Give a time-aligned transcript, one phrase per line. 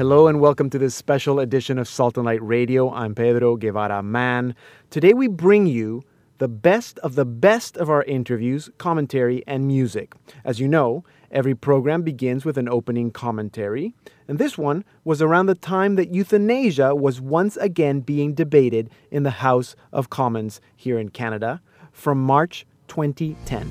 [0.00, 2.90] Hello and welcome to this special edition of Salt and Light Radio.
[2.90, 4.54] I'm Pedro Guevara Mann.
[4.88, 6.02] Today we bring you
[6.38, 10.14] the best of the best of our interviews, commentary, and music.
[10.42, 13.94] As you know, every program begins with an opening commentary,
[14.26, 19.22] and this one was around the time that euthanasia was once again being debated in
[19.22, 21.60] the House of Commons here in Canada
[21.92, 23.70] from March 2010.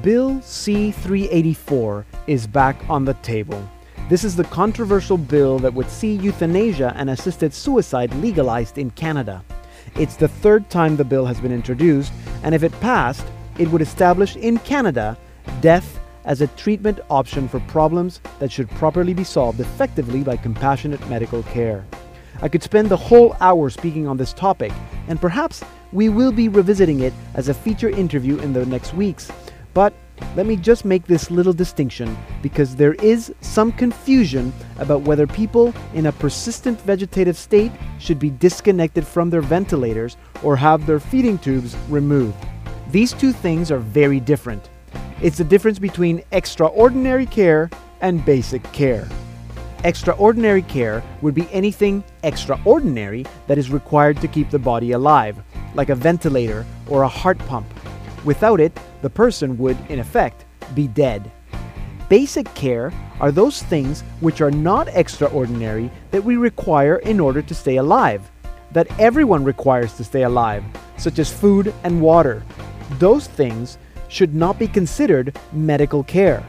[0.00, 3.68] Bill C 384 is back on the table.
[4.08, 9.44] This is the controversial bill that would see euthanasia and assisted suicide legalized in Canada.
[9.96, 12.10] It's the third time the bill has been introduced,
[12.42, 13.26] and if it passed,
[13.58, 15.18] it would establish in Canada
[15.60, 21.06] death as a treatment option for problems that should properly be solved effectively by compassionate
[21.10, 21.84] medical care.
[22.40, 24.72] I could spend the whole hour speaking on this topic,
[25.08, 29.30] and perhaps we will be revisiting it as a feature interview in the next weeks.
[29.74, 29.92] But
[30.36, 35.74] let me just make this little distinction because there is some confusion about whether people
[35.94, 41.38] in a persistent vegetative state should be disconnected from their ventilators or have their feeding
[41.38, 42.36] tubes removed.
[42.90, 44.70] These two things are very different.
[45.20, 49.08] It's the difference between extraordinary care and basic care.
[49.84, 55.40] Extraordinary care would be anything extraordinary that is required to keep the body alive,
[55.74, 57.66] like a ventilator or a heart pump.
[58.28, 61.30] Without it, the person would, in effect, be dead.
[62.10, 67.54] Basic care are those things which are not extraordinary that we require in order to
[67.54, 68.30] stay alive,
[68.72, 70.62] that everyone requires to stay alive,
[70.98, 72.42] such as food and water.
[72.98, 73.78] Those things
[74.08, 76.44] should not be considered medical care.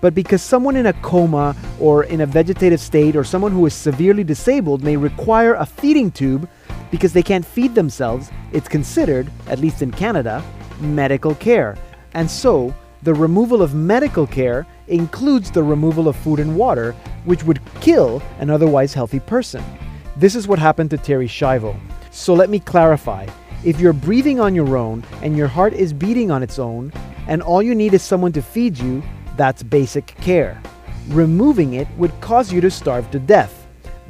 [0.00, 3.74] But because someone in a coma or in a vegetative state or someone who is
[3.74, 6.48] severely disabled may require a feeding tube
[6.92, 10.44] because they can't feed themselves, it's considered, at least in Canada,
[10.80, 11.76] medical care.
[12.14, 16.92] And so, the removal of medical care includes the removal of food and water,
[17.24, 19.62] which would kill an otherwise healthy person.
[20.16, 21.76] This is what happened to Terri Schiavo.
[22.10, 23.26] So let me clarify.
[23.64, 26.92] If you're breathing on your own and your heart is beating on its own,
[27.26, 29.02] and all you need is someone to feed you,
[29.36, 30.62] that's basic care.
[31.08, 33.66] Removing it would cause you to starve to death.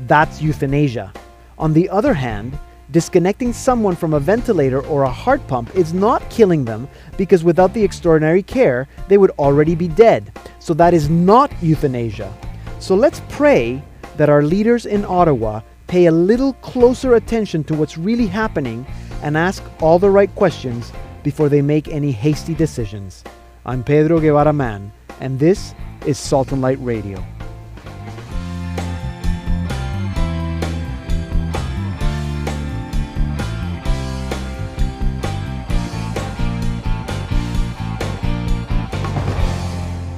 [0.06, 1.12] That's euthanasia.
[1.58, 2.58] On the other hand,
[2.94, 6.86] disconnecting someone from a ventilator or a heart pump is not killing them
[7.18, 10.30] because without the extraordinary care, they would already be dead.
[10.60, 12.32] So that is not euthanasia.
[12.78, 13.82] So let's pray
[14.16, 18.86] that our leaders in Ottawa pay a little closer attention to what's really happening
[19.22, 20.92] and ask all the right questions
[21.24, 23.24] before they make any hasty decisions.
[23.66, 25.74] I'm Pedro Guevara Mann, and this
[26.06, 27.24] is Salt and Light Radio.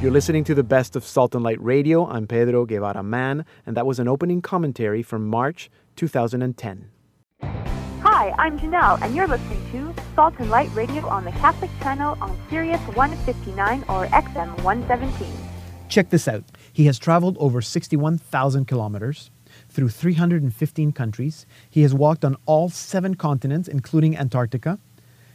[0.06, 2.06] You're listening to the best of Salt and Light Radio.
[2.06, 6.88] I'm Pedro Guevara Mann, and that was an opening commentary from March 2010.
[7.42, 12.16] Hi, I'm Janelle, and you're listening to Salt and Light Radio on the Catholic Channel
[12.20, 15.28] on Sirius 159 or XM 117.
[15.88, 16.44] Check this out.
[16.72, 19.32] He has traveled over 61,000 kilometers
[19.68, 21.46] through 315 countries.
[21.68, 24.78] He has walked on all seven continents, including Antarctica.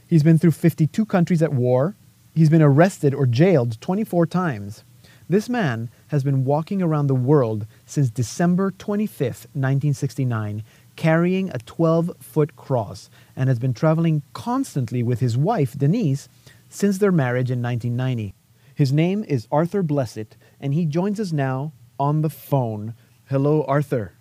[0.08, 1.98] He's been through 52 countries at war.
[2.34, 4.84] He's been arrested or jailed 24 times.
[5.28, 10.64] This man has been walking around the world since December 25th, 1969,
[10.96, 16.30] carrying a 12 foot cross, and has been traveling constantly with his wife, Denise,
[16.70, 18.34] since their marriage in 1990.
[18.76, 22.94] His name is Arthur Blessitt, and he joins us now on the phone.
[23.26, 24.14] Hello, Arthur.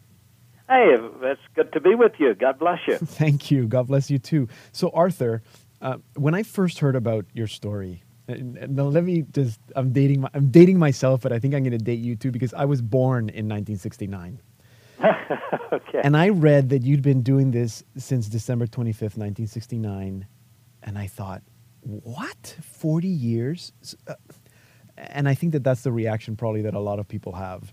[0.68, 2.34] Hey, it's good to be with you.
[2.34, 2.96] God bless you.
[2.98, 3.66] Thank you.
[3.66, 4.48] God bless you too.
[4.70, 5.42] So, Arthur,
[5.80, 10.30] uh, when I first heard about your story, now let me just I'm dating my,
[10.34, 12.82] I'm dating myself, but I think I'm going to date you too because I was
[12.82, 14.40] born in 1969.
[15.72, 16.00] okay.
[16.04, 20.26] And I read that you'd been doing this since December 25th, 1969,
[20.82, 21.42] and I thought,
[21.80, 22.56] what?
[22.62, 23.72] 40 years?
[24.06, 24.14] Uh,
[24.96, 27.72] and I think that that's the reaction probably that a lot of people have.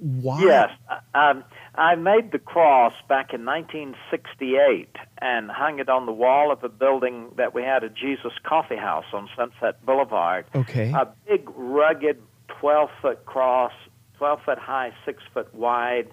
[0.00, 0.42] Why?
[0.42, 0.70] Yes.
[1.14, 1.44] Um,
[1.74, 4.88] I made the cross back in 1968
[5.18, 8.76] and hung it on the wall of a building that we had a Jesus Coffee
[8.76, 10.46] House on Sunset Boulevard.
[10.54, 10.90] Okay.
[10.92, 12.20] A big, rugged
[12.60, 13.72] 12 foot cross,
[14.18, 16.08] 12 foot high, 6 foot wide.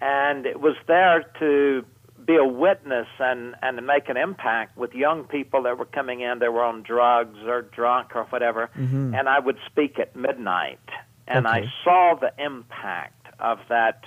[0.00, 1.84] And it was there to
[2.24, 6.20] be a witness and, and to make an impact with young people that were coming
[6.20, 8.70] in that were on drugs or drunk or whatever.
[8.76, 9.14] Mm-hmm.
[9.14, 10.78] And I would speak at midnight.
[11.26, 11.66] And Okay.
[11.66, 14.04] I saw the impact of that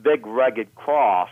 [0.00, 1.30] big rugged cross.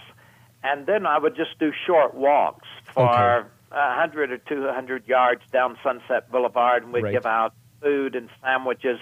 [0.62, 3.08] And then I would just do short walks for
[3.40, 3.48] Okay.
[3.72, 7.12] a 100 or 200 yards down Sunset Boulevard, and we'd Right.
[7.12, 8.98] give out food and sandwiches.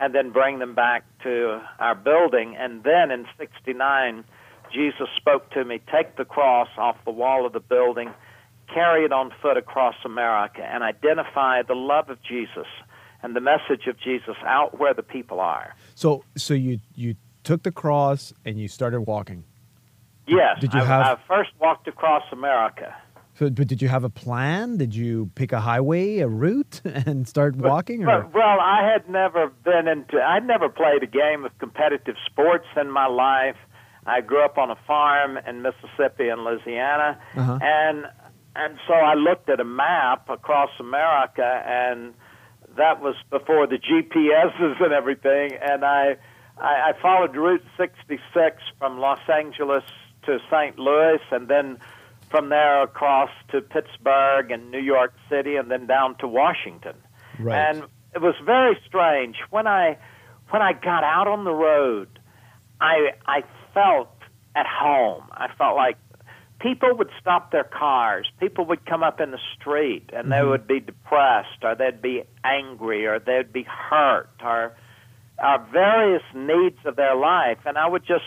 [0.00, 2.54] and then bring them back to our building.
[2.56, 4.22] And then in 69,
[4.72, 8.14] Jesus spoke to me take the cross off the wall of the building,
[8.72, 12.68] carry it on foot across America, and identify the love of Jesus
[13.24, 15.74] and the message of Jesus out where the people are.
[15.96, 19.44] So, so you you took the cross and you started walking.
[20.26, 20.58] Yes.
[20.60, 22.94] Did you I, have- I first walked across America.
[23.38, 24.78] So, but did you have a plan?
[24.78, 28.02] Did you pick a highway, a route, and start walking?
[28.02, 30.20] Or Well, well, I had never been into.
[30.20, 33.54] I'd never played a game of competitive sports in my life.
[34.06, 37.58] I grew up on a farm in Mississippi and Louisiana, Uh-huh.
[37.62, 38.06] and
[38.56, 42.14] and so I looked at a map across America, and
[42.76, 45.50] that was before the GPSs and everything.
[45.62, 46.16] And I
[46.60, 49.84] I, I followed Route 66 from Los Angeles
[50.24, 50.78] to St.
[50.78, 51.78] Louis, and then
[52.30, 56.94] from there across to Pittsburgh and New York City, and then down to Washington.
[57.38, 57.56] Right.
[57.56, 57.84] And
[58.14, 59.98] it was very strange when I
[60.50, 62.18] when I got out on the road.
[62.80, 63.42] I I
[63.74, 64.10] felt
[64.54, 65.24] at home.
[65.32, 65.96] I felt like
[66.60, 68.28] people would stop their cars.
[68.40, 70.50] People would come up in the street and they mm-hmm.
[70.50, 74.74] would be depressed or they'd be angry or they'd be hurt or
[75.42, 77.58] uh, various needs of their life.
[77.64, 78.24] And I would just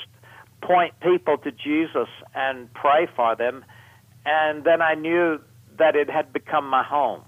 [0.62, 3.66] point people to Jesus and pray for them.
[4.26, 5.40] And then I knew
[5.78, 7.22] that it had become my home.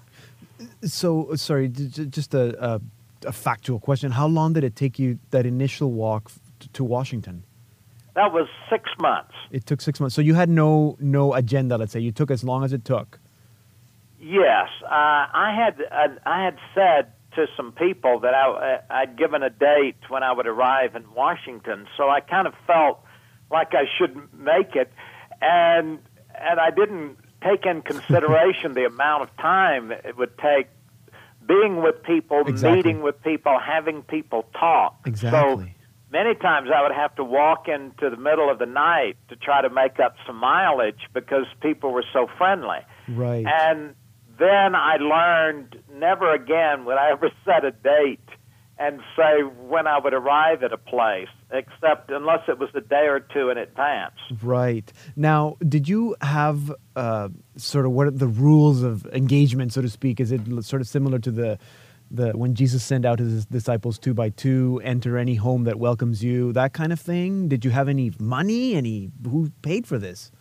[0.84, 2.82] so sorry, just a, a
[3.26, 4.12] a factual question.
[4.12, 7.44] How long did it take you that initial walk to, to Washington?
[8.16, 9.34] That was six months.
[9.52, 10.16] It took six months.
[10.16, 11.78] So you had no no agenda.
[11.78, 13.20] Let's say you took as long as it took.
[14.20, 19.44] Yes, uh, I had uh, I had said to some people that I I'd given
[19.44, 23.04] a date when I would arrive in Washington, so I kind of felt
[23.52, 24.92] like I should make it,
[25.42, 26.00] and
[26.36, 30.68] and I didn't take in consideration the amount of time it would take
[31.46, 32.78] being with people, Exactly.
[32.78, 34.96] meeting with people, having people talk.
[35.06, 35.66] Exactly.
[35.66, 35.70] So
[36.10, 39.62] many times I would have to walk into the middle of the night to try
[39.62, 42.80] to make up some mileage because people were so friendly.
[43.10, 43.46] Right.
[43.46, 43.94] And
[44.44, 48.20] then I learned never again would I ever set a date
[48.78, 53.06] and say when I would arrive at a place, except unless it was a day
[53.08, 54.16] or two in advance.
[54.42, 54.92] Right.
[55.16, 59.90] Now, did you have uh, sort of what are the rules of engagement, so to
[59.90, 60.20] speak?
[60.20, 61.60] Is it sort of similar to the
[62.12, 66.24] the when Jesus sent out his disciples two by two, enter any home that welcomes
[66.24, 67.48] you, that kind of thing?
[67.48, 68.76] Did you have any money?
[68.76, 70.32] Any who paid for this?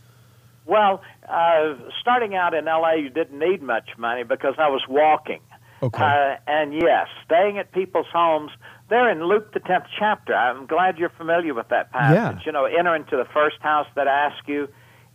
[0.65, 1.03] Well,
[1.33, 5.41] uh, starting out in LA, you didn't need much money because I was walking.
[5.83, 6.03] Okay.
[6.03, 8.51] Uh, and yes, staying at people's homes.
[8.89, 10.35] They're in Luke the tenth chapter.
[10.35, 12.43] I'm glad you're familiar with that passage.
[12.43, 12.47] Yeah.
[12.47, 14.69] You know, enter into the first house that asks you,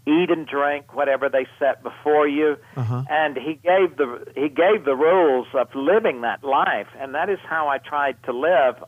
[0.07, 2.55] eat and drink whatever they set before you.
[2.75, 3.03] Uh-huh.
[3.09, 7.39] And he gave the he gave the rules of living that life, and that is
[7.47, 8.83] how I tried to live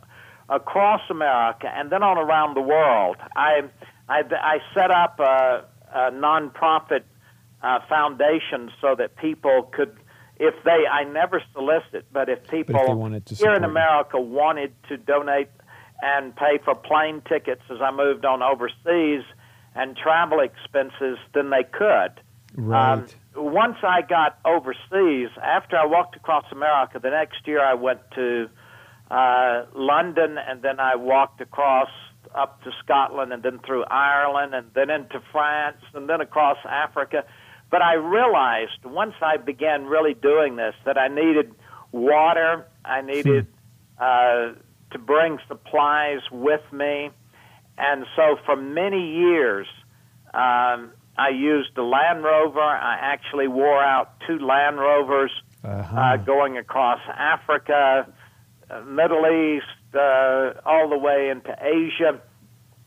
[0.50, 3.18] across America and then on around the world.
[3.36, 3.62] I
[4.08, 7.04] I, I set up a, a nonprofit
[7.62, 9.96] uh, foundation so that people could,
[10.38, 13.70] if they, I never solicit, but if people wanted to here in support you.
[13.70, 15.50] America wanted to donate
[16.02, 19.24] and pay for plane tickets as I moved on overseas
[19.76, 22.22] and travel expenses, then they could.
[22.56, 22.94] Right.
[22.94, 28.00] Um, once I got overseas, after I walked across America, the next year I went
[28.16, 28.50] to
[29.12, 31.90] uh, London, and then I walked across
[32.36, 37.26] up to Scotland, and then through Ireland, and then into France, and then across Africa.
[37.70, 41.54] But I realized once I began really doing this that I needed
[41.92, 43.48] water, I needed
[44.00, 44.54] uh,
[44.92, 47.12] to bring supplies with me,
[47.78, 49.68] and so for many years.
[50.34, 52.62] Um, I used a Land Rover.
[52.62, 55.32] I actually wore out two Land Rovers
[55.66, 56.00] Uh-huh.
[56.00, 58.08] uh, going across Africa,
[58.72, 62.22] uh, Middle East, uh, all the way into Asia.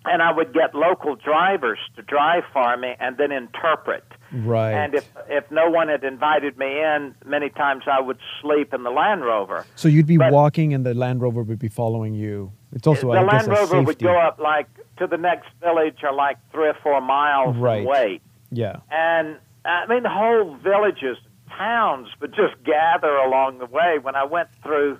[0.06, 4.04] And I would get local drivers to drive for me and then interpret.
[4.32, 4.72] Right.
[4.72, 8.82] And if if no one had invited me in, many times I would sleep in
[8.82, 9.64] the Land Rover.
[9.76, 12.52] so you'd be but- walking, and the Land Rover would be following you.
[12.72, 15.48] It's also the I guess Land a Rover would go up like to the next
[15.60, 17.86] village or like three or four miles Right.
[17.86, 18.20] and.
[18.50, 18.76] Yeah.
[18.90, 21.16] And I mean, the whole villages,
[21.56, 23.98] towns would just gather along the way.
[24.00, 24.98] When I went through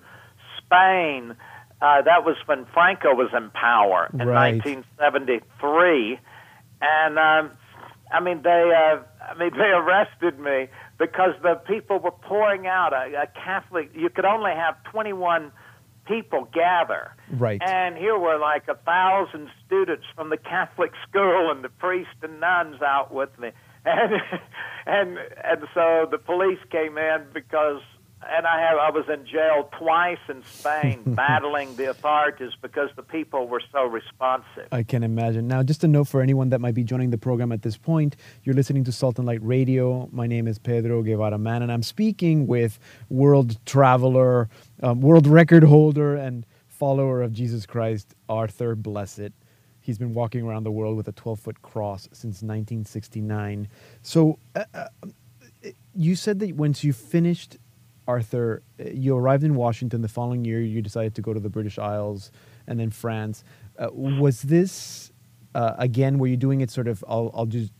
[0.59, 1.35] Spain,
[1.81, 4.55] uh, that was when Franco was in power in Right.
[4.65, 6.19] 1973,
[6.81, 7.51] and um,
[8.12, 8.99] I mean, they, uh,
[9.31, 13.91] I mean, they arrested me because the people were pouring out a, a Catholic.
[13.95, 15.52] You could only have 21
[16.07, 17.12] people gather.
[17.31, 17.61] Right.
[17.62, 22.41] And here were like a thousand students from the Catholic school and the priests and
[22.41, 23.50] nuns out with me.
[23.85, 24.12] And
[24.87, 27.81] and and so the police came in because
[28.31, 33.02] and I have I was in jail twice in Spain battling the authorities because the
[33.02, 34.69] people were so responsive.
[34.71, 35.49] I can imagine.
[35.49, 38.17] Now, just a note for anyone that might be joining the program at this point,
[38.45, 40.09] you're listening to Salt and Light Radio.
[40.12, 44.49] My name is Pedro Guevara Mann, and I'm speaking with world traveler,
[44.83, 49.33] um, world record holder, and follower of Jesus Christ, Arthur Blessitt.
[49.81, 53.69] He's been walking around the world with a 12 foot cross since 1969.
[54.02, 54.87] So, uh, uh,
[55.95, 57.59] you said that once you finished
[58.07, 60.61] Arthur, you arrived in Washington the following year.
[60.61, 62.31] You decided to go to the British Isles
[62.67, 63.45] and then France.
[63.79, 65.13] Uh, was this
[65.55, 66.19] uh, again?
[66.19, 67.05] Were you doing it sort of?
[67.09, 67.73] I'll, I'll just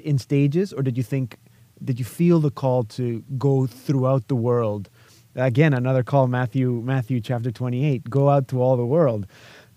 [0.00, 1.36] in stages, or did you think?
[1.82, 4.90] Did you feel the call to go throughout the world?
[5.34, 8.08] Again, another call, Matthew, Matthew chapter twenty-eight.
[8.10, 9.26] Go out to all the world,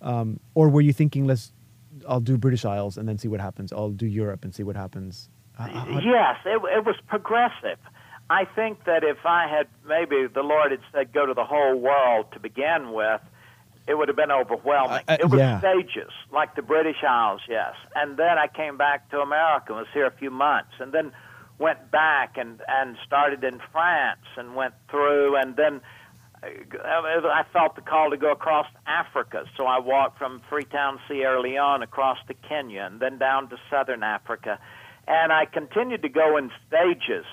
[0.02, 1.54] um, or were you thinking, let's?
[2.08, 3.72] I'll do British Isles and then see what happens.
[3.72, 5.30] I'll do Europe and see what happens.
[5.60, 7.78] yes, it, it was progressive.
[8.32, 11.76] I think that if I had maybe the Lord had said go to the whole
[11.76, 13.20] world to begin with,
[13.90, 15.04] it would have been overwhelming.
[15.06, 15.60] Uh, uh, it was yeah.
[15.60, 17.74] stages, like the British Isles, yes.
[17.94, 21.12] And then I came back to America and was here a few months, and then
[21.60, 25.82] went back and and started in France and went through, and then
[26.42, 31.42] uh, I felt the call to go across Africa, so I walked from Freetown, Sierra
[31.42, 34.58] Leone, across to Kenya, and then down to southern Africa,
[35.06, 37.26] and I continued to go in stages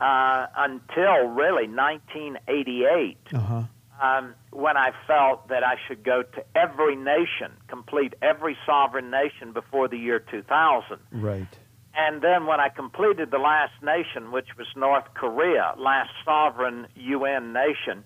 [0.00, 3.62] uh, until really 1988, uh-huh.
[4.02, 9.52] um, when I felt that I should go to every nation, complete every sovereign nation
[9.52, 10.98] before the year 2000.
[11.12, 11.46] Right.
[11.96, 17.52] And then when I completed the last nation, which was North Korea, last sovereign UN
[17.52, 18.04] nation,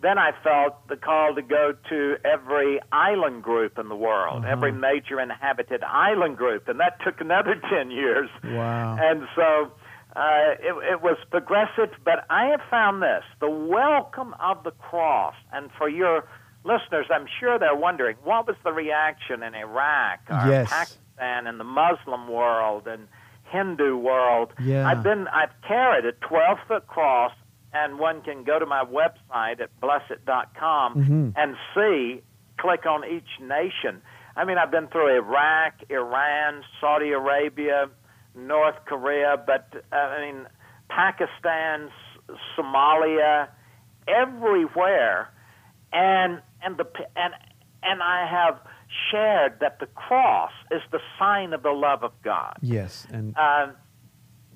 [0.00, 4.52] then I felt the call to go to every island group in the world, uh-huh.
[4.52, 8.30] every major inhabited island group, and that took another 10 years.
[8.44, 8.96] Wow.
[8.98, 9.72] And so
[10.18, 15.34] uh, it, it was progressive, but I have found this the welcome of the cross.
[15.52, 16.28] And for your
[16.64, 20.70] listeners, I'm sure they're wondering what was the reaction in Iraq or yes.
[20.70, 23.06] Pakistan and the Muslim world and
[23.44, 24.52] Hindu world.
[24.60, 24.88] Yeah.
[24.88, 27.32] I've been I've carried a 12 foot cross,
[27.72, 31.28] and one can go to my website at blessitt.com mm-hmm.
[31.36, 32.22] and see,
[32.58, 34.02] click on each nation.
[34.34, 37.88] I mean, I've been through Iraq, Iran, Saudi Arabia,
[38.34, 40.46] North Korea, but uh, I mean
[40.88, 41.90] Pakistan,
[42.56, 43.48] Somalia,
[44.06, 45.30] everywhere,
[45.92, 47.34] and and the and
[47.82, 48.60] and I have
[49.10, 52.56] shared that the cross is the sign of the love of God.
[52.62, 53.36] Yes, and.
[53.36, 53.68] Uh,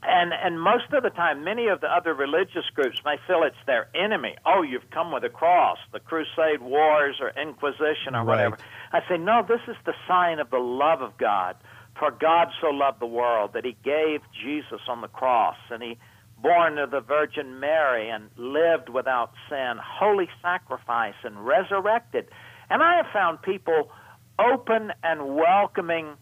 [0.04, 3.54] and and most of the time, many of the other religious groups may feel it's
[3.66, 4.34] their enemy.
[4.44, 8.26] Oh, you've come with a cross, the Crusade Wars or Inquisition or right.
[8.26, 8.58] whatever.
[8.92, 9.44] I say no.
[9.46, 11.54] This is the sign of the love of God.
[11.98, 15.98] For God so loved the world that he gave Jesus on the cross, and he
[16.42, 22.28] born of the Virgin Mary and lived without sin, holy sacrifice, and resurrected.
[22.68, 23.90] And I have found people
[24.38, 26.14] open and welcoming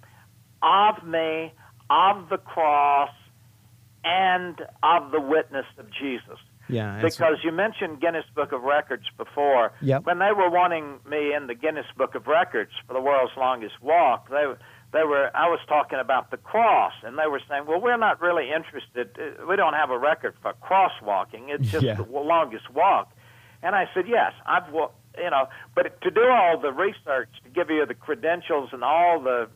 [0.62, 1.52] of me,
[1.88, 3.10] of the cross,
[4.04, 6.38] and of the witness of Jesus.
[6.68, 9.72] Yeah, because you mentioned Guinness Book of Records before.
[9.82, 10.04] Yep.
[10.06, 13.74] When they were wanting me in the Guinness Book of Records for the world's longest
[13.82, 14.44] walk, they
[14.92, 18.20] they were I was talking about the cross, and they were saying, "Well, we're not
[18.20, 19.16] really interested.
[19.18, 21.48] Uh, we don't have a record for crosswalking.
[21.48, 21.94] It's just yeah.
[21.94, 23.12] the longest walk."
[23.62, 27.70] And I said, "Yes, I've you know, but to do all the research to give
[27.70, 29.48] you the credentials and all the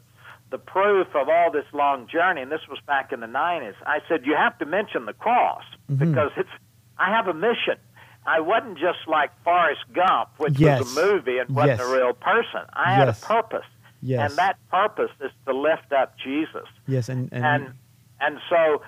[0.50, 3.74] the proof of all this long journey, and this was back in the '90s.
[3.86, 6.10] I said you have to mention the cross mm-hmm.
[6.10, 6.50] because it's
[6.98, 7.78] I have a mission."
[8.26, 10.80] I wasn't just like Forrest Gump, which yes.
[10.80, 11.86] was a movie and wasn't yes.
[11.86, 12.62] a real person.
[12.72, 13.66] I had a purpose.
[14.04, 14.30] Yes.
[14.30, 16.68] And that purpose is to lift up Jesus.
[16.86, 17.72] Yes, and and and,
[18.20, 18.82] and so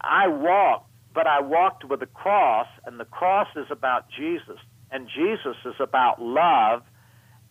[0.00, 4.58] I walked, but I walked with a cross, and the cross is about Jesus,
[4.90, 6.82] and Jesus is about love.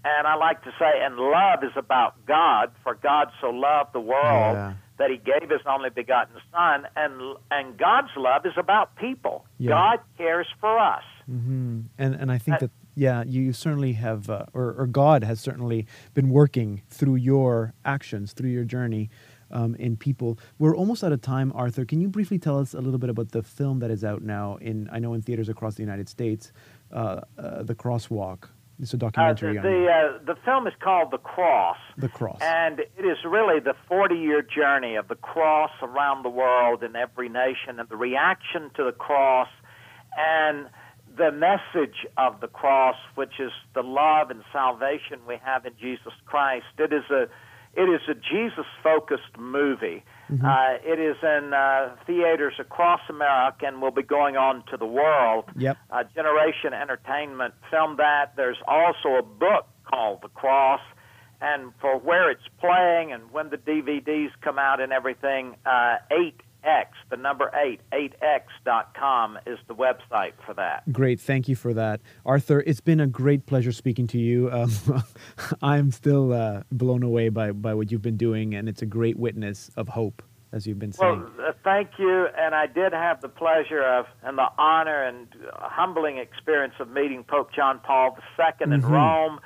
[0.03, 4.01] And I like to say, and love is about God, for God so loved the
[4.01, 4.73] world yeah.
[4.99, 9.45] that He gave His only begotten Son, and and God's love is about people.
[9.57, 9.69] Yeah.
[9.69, 11.03] God cares for us.
[11.31, 11.79] Mm-hmm.
[11.97, 15.85] And and I think that yeah, you certainly have, uh, or, or God has certainly
[16.13, 19.09] been working through your actions, through your journey
[19.51, 20.39] um, in people.
[20.57, 21.85] We're almost out of time, Arthur.
[21.85, 24.55] Can you briefly tell us a little bit about the film that is out now
[24.57, 26.51] in I know in theaters across the United States,
[26.91, 28.49] uh, uh, The Crosswalk.
[28.81, 29.57] It's a documentary.
[29.57, 31.77] Uh, the the, uh, the, film is called The Cross.
[31.97, 32.39] The Cross.
[32.41, 36.95] And it is really the 40 year journey of the cross around the world in
[36.95, 39.47] every nation and the reaction to the cross
[40.17, 40.67] and
[41.17, 46.13] the message of the cross, which is the love and salvation we have in Jesus
[46.25, 46.65] Christ.
[46.77, 47.27] It is a
[47.77, 50.03] It is a Jesus focused movie.
[50.31, 50.45] Mm-hmm.
[50.45, 54.85] Uh, it is in uh, theaters across America and will be going on to the
[54.85, 55.45] world.
[55.57, 55.77] Yep.
[55.91, 58.33] Uh, Generation Entertainment filmed that.
[58.37, 60.81] There's also a book called The Cross.
[61.41, 65.97] And for where it's playing and when the DVDs come out and everything, uh,
[66.65, 70.91] 8 X, the number eight, 8x.com is the website for that.
[70.91, 71.19] Great.
[71.19, 72.01] Thank you for that.
[72.25, 74.51] Arthur, it's been a great pleasure speaking to you.
[74.51, 74.71] Um,
[75.61, 79.17] I'm still uh, blown away by, by what you've been doing, and it's a great
[79.17, 81.29] witness of hope, as you've been saying.
[81.37, 82.27] Well, uh, thank you.
[82.37, 87.23] And I did have the pleasure of, and the honor and humbling experience of meeting
[87.23, 88.73] Pope John Paul II mm-hmm.
[88.73, 89.39] in Rome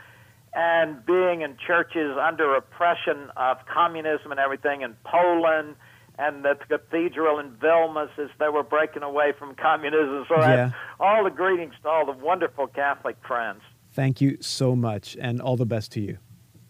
[0.53, 5.75] and being in churches under oppression of communism and everything in Poland
[6.19, 10.25] and the cathedral in Vilnius as they were breaking away from communism.
[10.27, 10.71] So yeah.
[10.99, 13.61] all the greetings to all the wonderful Catholic friends.
[13.93, 16.17] Thank you so much, and all the best to you.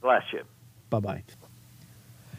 [0.01, 0.44] Bless you.
[0.89, 1.24] Bye bye.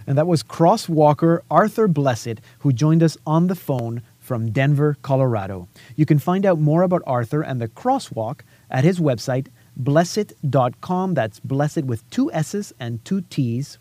[0.07, 5.69] And that was crosswalker Arthur Blessitt, who joined us on the phone from Denver, Colorado.
[5.97, 8.41] You can find out more about Arthur and the crosswalk
[8.71, 9.49] at his website,
[9.81, 11.15] blessitt.com.
[11.15, 13.79] That's blessed with two S's and two T's.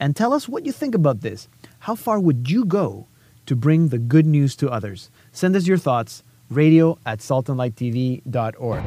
[0.00, 1.48] And tell us what you think about this.
[1.80, 3.06] How far would you go
[3.46, 5.10] to bring the good news to others?
[5.32, 8.84] Send us your thoughts, radio at saltandlighttv.org.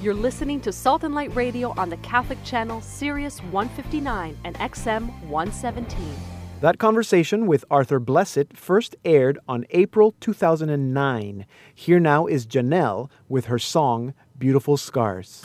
[0.00, 5.08] You're listening to Salt and Light Radio on the Catholic channel Sirius 159 and XM
[5.28, 6.16] 117.
[6.60, 11.46] That conversation with Arthur Blessitt first aired on April 2009.
[11.74, 15.44] Here now is Janelle with her song Beautiful Scars.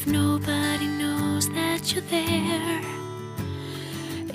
[0.00, 2.80] If nobody knows that you're there.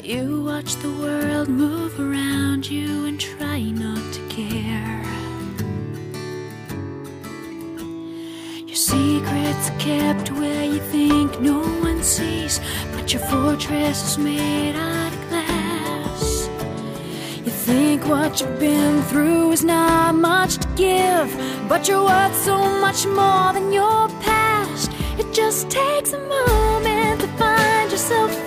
[0.03, 5.01] You watch the world move around you and try not to care.
[8.67, 12.59] Your secrets are kept where you think no one sees,
[12.91, 16.47] but your fortress is made out of glass.
[17.43, 21.27] You think what you've been through is not much to give,
[21.67, 24.24] but you're worth so much more than your past.
[25.17, 28.44] It just takes a moment to find yourself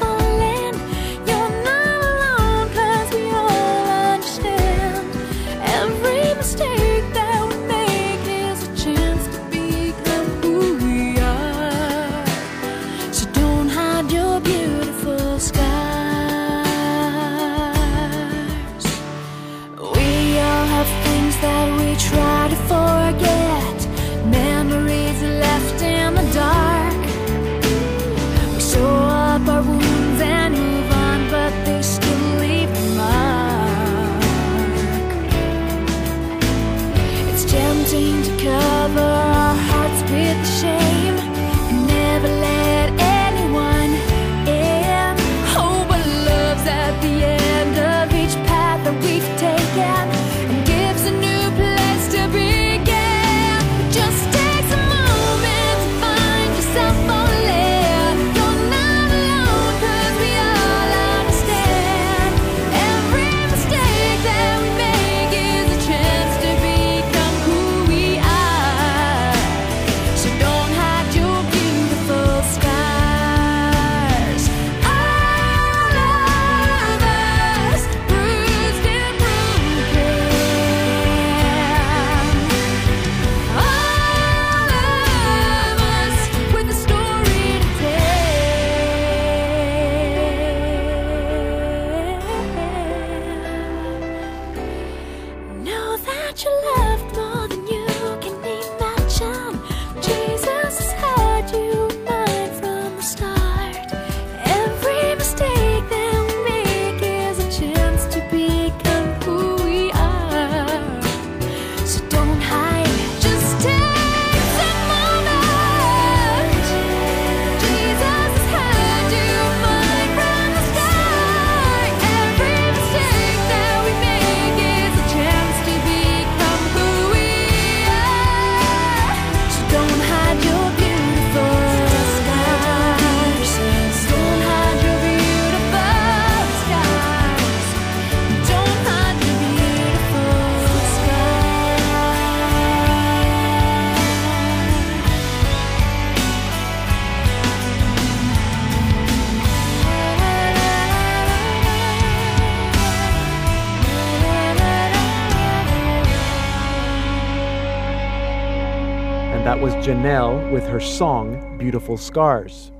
[159.89, 162.73] Janelle with her song Beautiful Scars.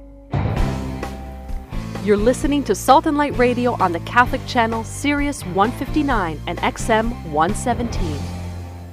[2.05, 7.11] You're listening to Salt and Light Radio on the Catholic channel Sirius 159 and XM
[7.31, 8.19] 117.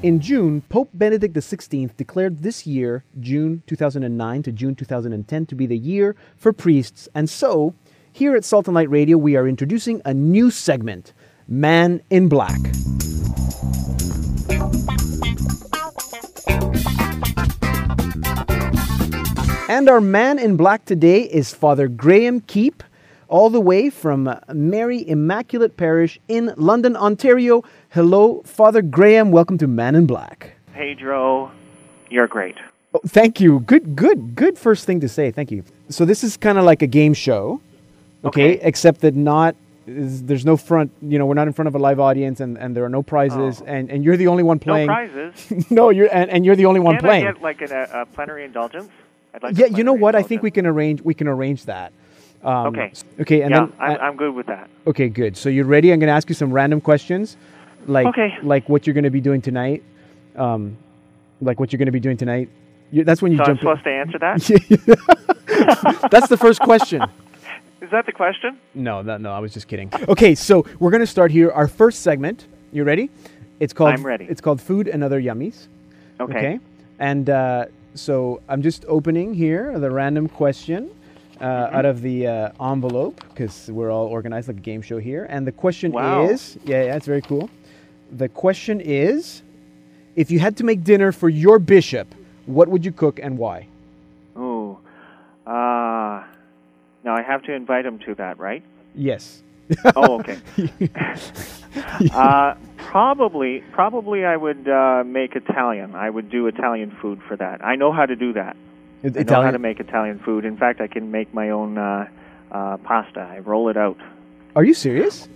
[0.01, 5.65] In June, Pope Benedict XVI declared this year, June 2009 to June 2010, to be
[5.65, 7.10] the year for priests.
[7.13, 7.75] And so,
[8.13, 11.12] here at Salt and Light Radio, we are introducing a new segment
[11.49, 12.62] Man in Black.
[19.67, 22.84] And our man in black today is Father Graham Keep,
[23.28, 27.63] all the way from Mary Immaculate Parish in London, Ontario.
[27.89, 29.32] Hello, Father Graham.
[29.32, 30.51] Welcome to Man in Black.
[30.73, 31.51] Pedro,
[32.12, 32.56] you're great.
[32.93, 33.62] Oh, thank you.
[33.62, 35.32] Good, good, good first thing to say.
[35.32, 35.63] Thank you.
[35.89, 37.60] So this is kind of like a game show,
[38.23, 38.58] okay?
[38.58, 38.63] Okay.
[38.67, 39.56] Except that not
[39.88, 40.91] is, there's no front.
[41.01, 43.01] You know, we're not in front of a live audience, and, and there are no
[43.01, 43.65] prizes, Oh.
[43.65, 45.65] and, and you're the only one playing No prizes.
[45.71, 47.25] no, you're and, and you're the only one Can playing.
[47.28, 48.89] I get like a, a plenary indulgence?
[49.36, 49.58] I'd like.
[49.58, 50.15] yeah, you know what?
[50.15, 51.02] I think we can arrange.
[51.02, 51.91] We can arrange that.
[52.43, 52.91] Um, Okay.
[53.21, 54.69] Okay, and yeah, then I'm, I'm good with that.
[54.88, 55.36] okay, good.
[55.36, 55.91] So you're ready?
[55.91, 57.38] I'm going to ask you some random questions,
[57.88, 58.30] like Okay.
[58.43, 59.84] like what you're going to be doing tonight,
[60.36, 60.78] um,
[61.41, 62.50] like what you're going to be doing tonight.
[62.91, 63.60] You, that's when you So I'm jump.
[63.60, 63.62] in.
[63.62, 66.08] supposed to answer that?
[66.12, 67.02] That's the first question.
[67.82, 68.58] Is that the question?
[68.74, 69.91] No, that, no, I was just kidding.
[70.08, 71.52] Okay, so we're gonna start here.
[71.52, 72.48] Our first segment.
[72.71, 73.10] You ready?
[73.60, 73.93] It's called.
[73.93, 74.26] I'm ready.
[74.26, 75.67] It's called food and other yummies.
[76.19, 76.38] Okay.
[76.38, 76.60] Okay.
[77.00, 80.89] And uh, so I'm just opening here the random question
[81.41, 81.75] uh, Mm-hmm.
[81.75, 85.25] out of the uh, envelope because we're all organized like a game show here.
[85.29, 86.29] And the question Wow.
[86.29, 87.49] is, yeah, yeah, it's very cool.
[88.12, 89.41] The question is,
[90.15, 92.08] if you had to make dinner for your bishop,
[92.45, 93.67] what would you cook and why?
[94.36, 94.79] Oh,
[95.45, 96.23] Uh,
[97.03, 98.63] now I have to invite him to that, right?
[98.95, 99.43] Yes.
[99.95, 100.39] Oh, okay.
[102.13, 102.53] uh,
[102.95, 105.95] probably, probably I would uh, make Italian.
[105.95, 107.62] I would do Italian food for that.
[107.62, 108.55] I know how to do that.
[109.03, 110.45] I know how to make Italian food.
[110.45, 112.08] In fact, I can make my own uh,
[112.53, 113.19] uh, pasta.
[113.19, 113.97] I roll it out.
[114.55, 115.27] Are you serious?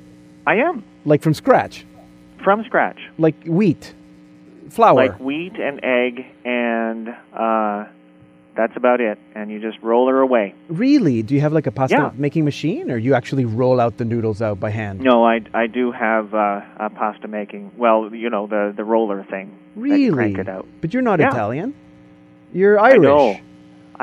[0.47, 1.85] I am Like from scratch?
[2.45, 3.93] from scratch, Like wheat,
[4.69, 4.93] flour.
[4.95, 7.83] like wheat and egg, and uh,
[8.59, 9.17] that's about it.
[9.37, 10.45] And you just roll her away.
[10.85, 11.17] really?
[11.27, 12.11] Do you have like a pasta Yeah.
[12.25, 14.95] making machine, or you actually roll out the noodles out by hand?
[15.11, 17.61] No, I, I do have uh, a pasta making.
[17.83, 19.47] Well, you know the the roller thing.
[19.75, 20.11] Really?
[20.19, 20.65] crank it out.
[20.81, 21.29] But you're not Yeah.
[21.35, 21.69] Italian.
[22.59, 22.99] You're Irish.
[22.99, 23.25] I know.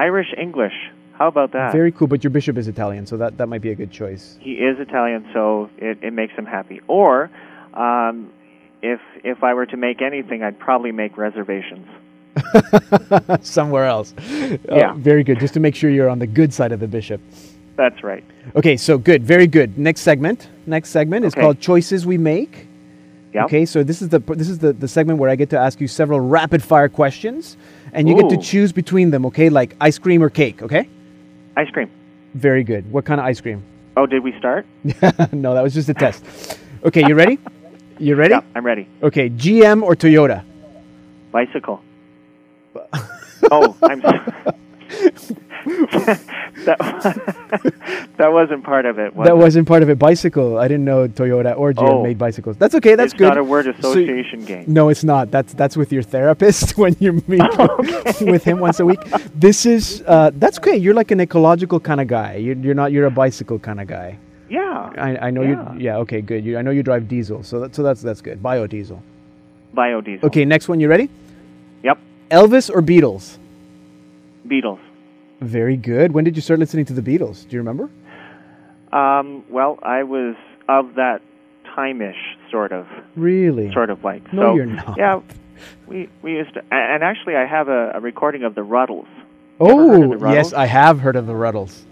[0.08, 0.76] Irish English.
[1.18, 1.72] How about that?
[1.80, 2.08] Very cool.
[2.14, 4.24] But your bishop is Italian, so that, that might be a good choice.
[4.48, 6.78] he is Italian, so it, it makes him happy.
[7.00, 7.30] Or,
[7.74, 8.30] um,
[8.82, 9.00] if
[9.32, 11.86] if I were to make anything, I'd probably make reservations.
[13.40, 14.14] Somewhere else.
[14.18, 14.94] Uh, Yeah.
[14.96, 15.40] very good.
[15.40, 17.20] Just to make sure you're on the good side of the bishop.
[17.76, 18.24] That's right.
[18.54, 19.22] Okay, so good.
[19.22, 19.76] Very good.
[19.78, 20.48] Next segment.
[20.66, 22.66] Next segment is called Choices We Make.
[23.34, 23.44] Yep.
[23.46, 25.78] Okay, so this is the this is the, the segment where I get to ask
[25.78, 27.58] you several rapid fire questions,
[27.92, 29.26] and you get to choose between them.
[29.26, 30.62] Okay, like ice cream or cake.
[30.62, 30.88] Okay.
[31.58, 31.90] Ice cream.
[32.32, 32.90] Very good.
[32.90, 33.62] What kind of ice cream?
[33.94, 34.64] Oh, did we start?
[35.32, 36.58] no, that was just a test.
[36.84, 37.38] Okay, you ready?
[37.98, 38.32] You ready?
[38.34, 38.88] Yeah, I'm ready.
[39.02, 40.42] Okay, GM or Toyota?
[41.30, 41.82] Bicycle.
[43.50, 44.00] oh, I'm.
[45.66, 46.78] that,
[48.16, 49.14] that wasn't part of it.
[49.14, 49.36] Was that it?
[49.38, 49.98] wasn't part of it.
[49.98, 50.58] Bicycle.
[50.58, 52.02] I didn't know Toyota or GM Oh.
[52.02, 52.56] made bicycles.
[52.56, 52.94] That's okay.
[52.94, 53.28] That's it's good.
[53.28, 54.64] not a word So- association game.
[54.68, 55.30] no, it's not.
[55.30, 57.42] That's that's with your therapist when you meet
[58.20, 59.00] with him once a week.
[59.34, 60.76] This is uh, that's okay.
[60.76, 62.36] You're like an ecological kind of guy.
[62.36, 62.92] You're, you're not.
[62.92, 64.18] You're a bicycle kind of guy.
[64.48, 64.92] Yeah.
[64.96, 65.72] I, I know Yeah.
[65.74, 65.80] you.
[65.80, 65.96] Yeah.
[65.98, 66.20] Okay.
[66.20, 66.44] Good.
[66.44, 67.42] You, I know you drive diesel.
[67.42, 68.40] So that, so that's that's good.
[68.42, 69.00] Biodiesel.
[69.74, 70.22] Biodiesel.
[70.24, 70.44] Okay.
[70.44, 70.78] Next one.
[70.80, 71.10] You ready?
[72.30, 73.38] Elvis or Beatles?
[74.46, 74.80] Beatles.
[75.40, 76.12] Very good.
[76.12, 77.42] When did you start listening to the Beatles?
[77.48, 77.90] Do you remember?
[78.92, 80.34] Um, well, I was
[80.68, 81.20] of that
[81.74, 82.16] time-ish,
[82.50, 83.72] sort of, Really?
[83.72, 84.32] sort of like.
[84.32, 84.96] No, so, you're not.
[84.96, 85.20] Yeah,
[85.86, 89.06] we we used to, and actually, I have a, a recording of the Rutles.
[89.60, 91.82] Oh, the yes, I have heard of the Rutles.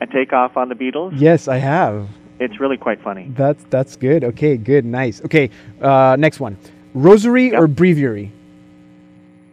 [0.00, 1.12] And take off on the Beatles.
[1.16, 2.08] Yes, I have.
[2.38, 3.32] It's really quite funny.
[3.34, 4.22] That's that's good.
[4.24, 5.22] Okay, good, nice.
[5.24, 6.56] Okay, uh, next one.
[6.94, 7.60] Rosary Yep.
[7.60, 8.32] or breviary?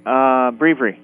[0.05, 0.99] Uh, breviary.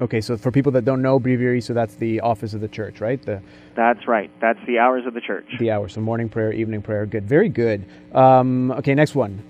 [0.00, 3.00] Okay, so for people that don't know breviary, so that's the office of the church,
[3.00, 3.20] right?
[3.22, 3.40] The
[3.74, 4.30] That's right.
[4.40, 5.46] That's the hours of the church.
[5.58, 5.94] the hours.
[5.94, 7.06] So morning prayer, evening prayer.
[7.06, 7.86] Good, very good.
[8.14, 9.42] Um, okay, next one.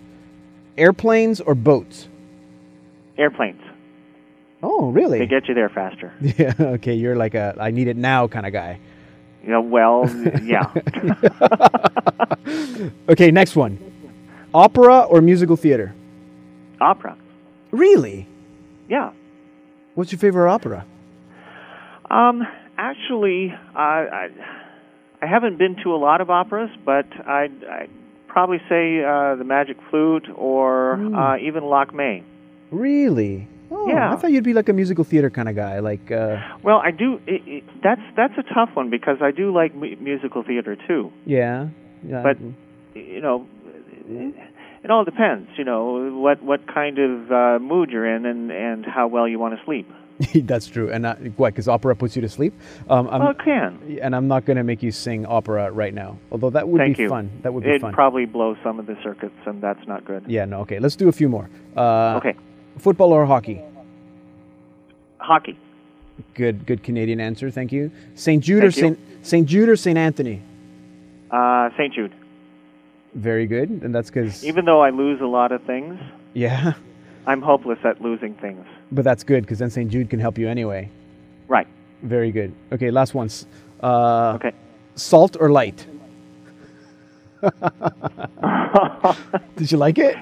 [0.79, 2.09] Airplanes or boats?
[3.19, 3.61] Airplanes.
[4.63, 5.19] Oh, really?
[5.19, 6.13] They get you there faster.
[6.21, 6.55] yeah.
[6.61, 8.79] Okay, you're like a I need it now kind of guy.
[9.47, 10.11] Yeah, well,
[10.43, 10.73] yeah.
[13.09, 13.79] Okay, next one.
[14.53, 15.95] Opera or musical theater?
[16.81, 17.17] Opera.
[17.71, 18.27] Really?
[18.89, 19.11] Yeah.
[19.95, 20.85] What's your favorite opera?
[22.11, 22.43] Um,
[22.79, 24.29] actually, uh, I
[25.23, 27.91] I haven't been to a lot of operas, but I'd, I'd
[28.29, 31.15] probably say uh, the Magic Flute or Hmm.
[31.15, 31.65] uh, even.
[32.71, 33.49] Really?
[33.71, 34.13] Oh, Yeah.
[34.13, 35.79] I thought you'd be like a musical theater kind of guy.
[35.81, 37.19] Like, uh, Well, I do.
[37.27, 41.11] It, it, that's that's a tough one because I do like mu- musical theater too.
[41.25, 41.69] yeah,
[42.07, 42.23] yeah.
[42.23, 42.37] But
[42.95, 43.47] you know,
[44.87, 45.49] it, all depends.
[45.59, 49.39] You know what what kind of uh, mood you're in and and how well you
[49.39, 49.87] want to sleep.
[50.47, 50.91] that's true.
[50.91, 51.53] And uh, what?
[51.53, 52.55] Because opera puts you to sleep.
[52.89, 53.99] Um, I'm, well, it can.
[54.01, 56.19] and I'm not going to make you sing opera right now.
[56.33, 57.09] Although that would Thank be you.
[57.11, 57.31] fun.
[57.43, 57.93] That would be It'd fun.
[57.93, 60.25] probably blow some of the circuits, and that's not good.
[60.27, 60.47] yeah.
[60.47, 60.61] No.
[60.61, 60.79] Okay.
[60.79, 61.51] Let's do a few more.
[61.77, 62.35] Uh, Okay,
[62.79, 63.61] Football or hockey?
[65.19, 65.59] hockey.
[66.35, 66.65] Good.
[66.67, 67.51] Good Canadian answer.
[67.51, 67.91] Thank you.
[68.15, 68.43] St.
[68.43, 69.05] Jude or Thank you.
[69.21, 69.27] St.
[69.27, 69.47] St.
[69.47, 69.99] Jude or St.
[69.99, 70.41] Anthony?
[71.31, 71.93] Uh, St.
[71.93, 72.15] Jude.
[73.17, 73.71] Very good.
[73.83, 75.99] And that's because Even though I lose a lot of things,
[76.35, 76.75] yeah.
[77.27, 78.65] I'm hopeless at losing things.
[78.93, 79.91] But that's good because then St.
[79.91, 80.89] Jude can help you anyway.
[81.49, 81.67] Right.
[82.03, 82.53] Very good.
[82.73, 82.91] Okay.
[82.91, 83.47] Last ones.
[83.83, 84.53] Uh, Okay.
[84.95, 85.87] Salt or light?
[89.57, 90.17] Did you like it?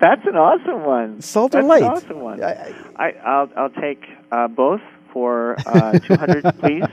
[0.00, 1.20] That's an awesome one.
[1.20, 1.82] Salt or That's light?
[1.82, 2.42] An awesome one.
[2.42, 4.80] I- I- I, I'll I'll take uh, both
[5.12, 6.84] for uh, 200, please.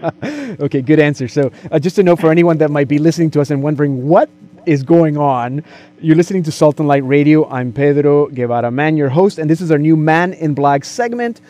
[0.60, 1.28] Okay, good answer.
[1.28, 4.08] So, uh, just to know for anyone that might be listening to us and wondering
[4.08, 4.30] what
[4.66, 5.64] is going on,
[6.00, 7.48] you're listening to Salt and Light Radio.
[7.50, 11.42] I'm Pedro Guevara Mann, your host, and this is our new Man in Black segment.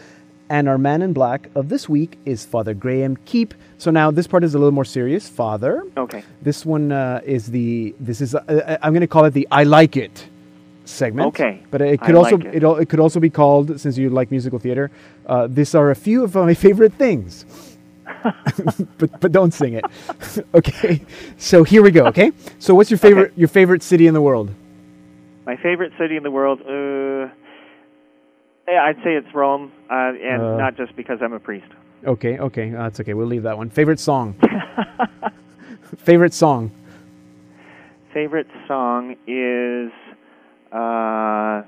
[0.50, 3.54] And our Man in Black of this week is Father Graham Keep.
[3.78, 5.30] So now this part is a little more serious.
[5.30, 6.24] Father, Okay.
[6.42, 9.48] this one uh, is the this is uh, uh, I'm going to call it the
[9.50, 10.28] I like it
[10.84, 11.28] segment.
[11.30, 11.64] Okay.
[11.72, 12.64] but it I could also like it.
[12.64, 12.82] it.
[12.82, 14.92] it could also be called since you like musical theater.
[15.26, 17.46] Uh, these are a few of my favorite things.
[18.98, 19.86] but but don't sing it.
[20.54, 21.02] okay.
[21.38, 22.06] So here we go.
[22.08, 22.32] Okay.
[22.60, 23.40] So what's your favorite Okay.
[23.42, 24.52] your favorite city in the world?
[25.46, 26.62] My favorite city in the world.
[26.62, 27.30] Uh,
[28.72, 30.58] I'd say it's Rome, uh, and Uh.
[30.58, 31.68] not just because I'm a priest.
[32.06, 32.38] Okay.
[32.40, 32.74] Okay.
[32.74, 33.14] Uh, that's okay.
[33.14, 33.70] We'll leave that one.
[33.70, 34.36] Favorite song.
[35.98, 36.72] favorite song.
[38.14, 39.92] Favorite song is
[40.72, 41.64] uh,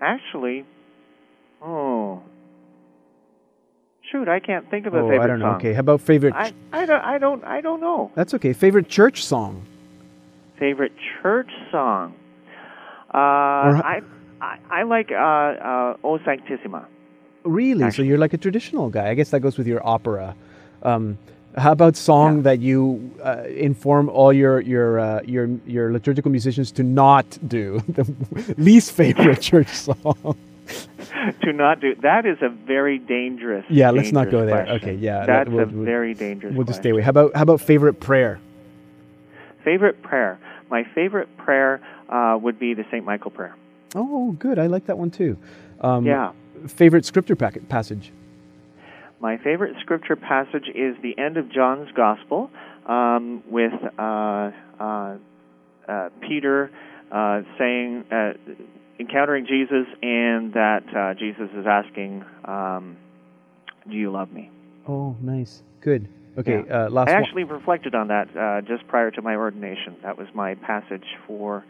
[0.00, 0.64] actually.
[1.62, 2.22] Oh.
[4.10, 5.46] Shoot, I can't think of a Oh, favorite I don't know.
[5.46, 5.56] song.
[5.56, 5.72] Okay.
[5.74, 6.34] How about favorite?
[6.34, 8.10] I, I don't I don't I don't know.
[8.14, 8.52] that's okay.
[8.52, 9.62] Favorite church song.
[10.58, 10.92] Favorite
[11.22, 12.14] church song.
[13.12, 14.00] Uh, Or- I,
[14.40, 16.86] I I like uh, uh, O Sanctissima.
[17.44, 17.90] Really?
[17.90, 19.08] So you're like a traditional guy.
[19.10, 20.34] I guess that goes with your opera.
[20.82, 21.18] Um,
[21.56, 22.42] how about song Yeah.
[22.42, 27.80] that you uh, inform all your your uh, your your liturgical musicians to not do
[27.88, 28.04] the
[28.56, 30.36] least favorite church song?
[31.42, 33.64] to not do that is a very dangerous.
[33.68, 34.64] Yeah, let's not go there.
[34.64, 34.76] question.
[34.76, 36.54] Okay, yeah, that- that's we'll- a we'll- very dangerous.
[36.54, 37.02] We'll just stay away.
[37.02, 38.38] How about how about favorite prayer?
[39.64, 40.38] Favorite prayer.
[40.70, 43.54] My favorite prayer uh, would be the Saint Michael prayer.
[43.94, 44.58] Oh, good.
[44.58, 45.36] I like that one too.
[45.80, 46.32] Um, Yeah.
[46.66, 48.12] Favorite scripture packet, passage.
[49.20, 52.50] My favorite scripture passage is the end of John's Gospel
[52.86, 54.50] um, with uh,
[54.80, 55.16] uh,
[55.88, 56.70] uh, Peter
[57.12, 58.32] uh, saying, uh,
[58.98, 62.96] encountering Jesus, and that uh, Jesus is asking, um,
[63.88, 64.50] Do you love me?
[64.86, 65.62] Oh, nice.
[65.80, 66.08] Good.
[66.38, 66.62] Okay.
[66.66, 66.86] Yeah.
[66.86, 67.22] Uh, last I one.
[67.22, 69.96] actually reflected on that uh, just prior to my ordination.
[70.02, 71.64] That was my passage for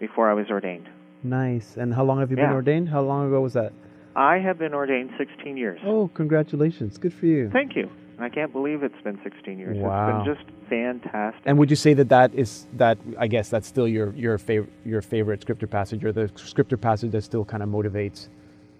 [0.00, 0.88] before I was ordained.
[1.22, 1.76] Nice.
[1.76, 2.88] And how long have you been ordained?
[2.88, 3.72] How long ago was that?
[4.16, 5.80] I have been ordained 16 years.
[5.84, 6.98] Oh, congratulations.
[6.98, 7.48] Good for you.
[7.50, 7.90] Thank you.
[8.22, 9.76] I can't believe it's been 16 years.
[9.78, 10.20] Wow.
[10.20, 11.42] It's been just fantastic.
[11.44, 12.98] And would you say that that is that?
[13.18, 17.12] I guess that's still your your favorite your favorite scripture passage, or the scripture passage
[17.12, 18.28] that still kind of motivates,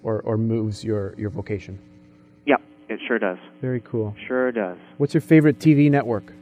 [0.03, 1.79] or or moves your your vocation.
[2.47, 2.57] Yeah,
[2.89, 3.39] it sure does.
[3.61, 4.15] Very cool.
[4.27, 4.79] Sure does.
[4.99, 6.33] What's your favorite TV network?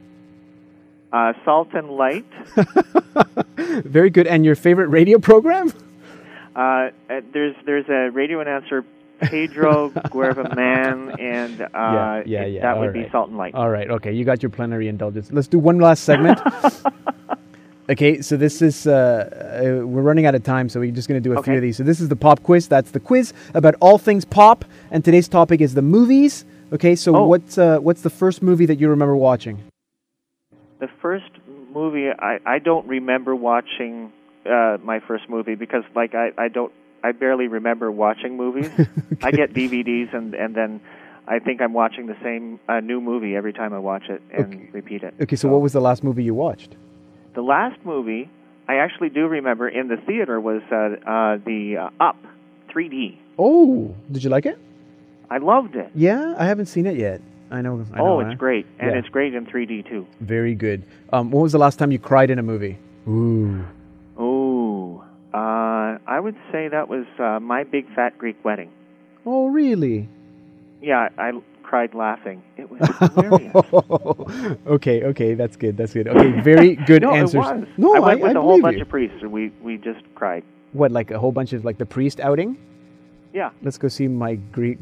[1.12, 2.26] Uh, Salt and Light.
[3.56, 4.26] Very good.
[4.26, 5.72] And your favorite radio program?
[6.54, 8.84] Uh, uh, there's there's a radio announcer,
[9.22, 13.12] Pedro Guevara Mann, and uh, Yeah, yeah, yeah, that all would be right.
[13.12, 13.54] Salt and Light.
[13.54, 13.90] All right.
[13.90, 14.12] Okay.
[14.12, 15.30] You got your plenary indulgence.
[15.32, 16.40] Let's do one last segment.
[17.90, 18.20] okay.
[18.22, 18.92] So this is uh,
[19.82, 21.62] uh, we're running out of time, so we're just going to do a few of
[21.62, 21.76] these.
[21.76, 22.68] So this is the pop quiz.
[22.68, 26.44] That's the quiz about all things pop, and today's topic is the movies.
[26.72, 26.96] Okay.
[26.96, 27.26] So Oh.
[27.26, 29.62] what's uh, what's the first movie that you remember watching?
[30.78, 31.30] The first
[31.74, 34.12] movie I I don't remember watching
[34.46, 38.70] uh, my first movie because like I I don't I barely remember watching movies.
[39.22, 40.80] I get DVDs and and then.
[41.28, 44.52] I think I'm watching the same uh, new movie every time I watch it and
[44.54, 44.68] Okay.
[44.72, 45.14] repeat it.
[45.20, 45.36] Okay.
[45.36, 46.74] So what was the last movie you watched?
[47.34, 48.28] The last movie
[48.66, 50.76] I actually do remember in the theater was uh,
[51.08, 52.16] uh, the uh, Up
[52.74, 53.16] 3D.
[53.38, 54.58] Oh, did you like it?
[55.30, 55.90] I loved it.
[55.94, 57.20] Yeah, I haven't seen it yet.
[57.50, 57.84] I know.
[57.92, 58.30] I know oh, huh?
[58.30, 58.98] it's great, and Yeah.
[58.98, 60.06] it's great in 3D too.
[60.20, 60.84] Very good.
[61.12, 62.78] Um, when was the last time you cried in a movie?
[63.06, 63.64] Ooh.
[65.32, 68.70] Uh, I would say that was uh, my big fat Greek wedding.
[69.24, 70.08] Oh, really?
[70.82, 72.42] Yeah, I cried laughing.
[72.56, 72.80] It was
[73.14, 74.58] hilarious.
[74.66, 75.76] okay, okay, that's good.
[75.76, 76.08] That's good.
[76.08, 77.34] Okay, very good no, answers.
[77.34, 77.68] it was.
[77.76, 78.82] No, I I, went with I a whole bunch you.
[78.82, 80.42] of priests, and we we just cried.
[80.72, 82.56] What, like a whole bunch of like the priest outing?
[83.32, 83.50] Yeah.
[83.62, 84.78] Let's go see my Greek,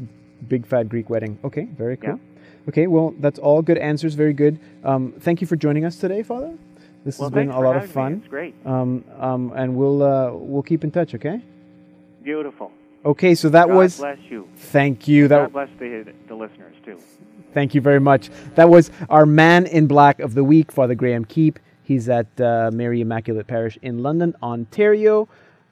[0.47, 1.37] big fat Greek wedding.
[1.43, 2.11] Okay, very cool.
[2.17, 2.69] Yeah.
[2.69, 4.15] Okay, well, that's all good answers.
[4.15, 4.59] Very good.
[4.83, 6.53] Um, thank you for joining us today, Father.
[7.09, 8.11] This well, has been a lot of fun.
[8.11, 8.17] Me.
[8.19, 8.55] It's great.
[8.67, 11.15] Um, um, and we'll uh, we'll keep in touch.
[11.15, 11.41] Okay.
[12.21, 12.71] Beautiful.
[13.03, 13.97] Okay, so that God was.
[13.97, 14.47] bless you.
[14.55, 15.23] Thank you.
[15.23, 16.99] And that God bless the the listeners too.
[17.51, 18.29] Thank you very much.
[18.53, 21.57] That was our man in black of the week, Father Graham Keep.
[21.81, 25.27] He's at uh, Mary Immaculate Parish in London, Ontario.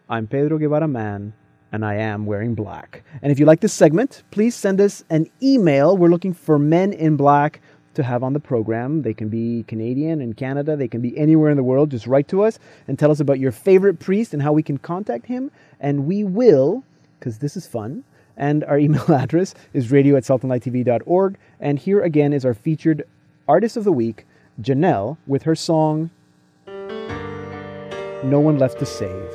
[0.10, 1.34] I'm Pedro Guevara Mann,
[1.71, 3.04] and I am wearing black.
[3.21, 5.95] And if you like this segment, please send us an email.
[5.95, 7.62] We're looking for men in black
[7.97, 9.01] to have on the program.
[9.01, 11.91] They can be Canadian in Canada, they can be anywhere in the world.
[11.91, 12.57] Just write to us
[12.88, 15.51] and tell us about your favorite priest and how we can contact him.
[15.79, 16.83] And we will,
[17.19, 18.05] because this is fun,
[18.38, 21.38] and our email address is radio at saltandlighttv.org.
[21.60, 23.03] And here again is our featured
[23.47, 24.25] artist of the week,
[24.62, 26.10] Janelle, with her song
[28.23, 29.26] No One Left to Save.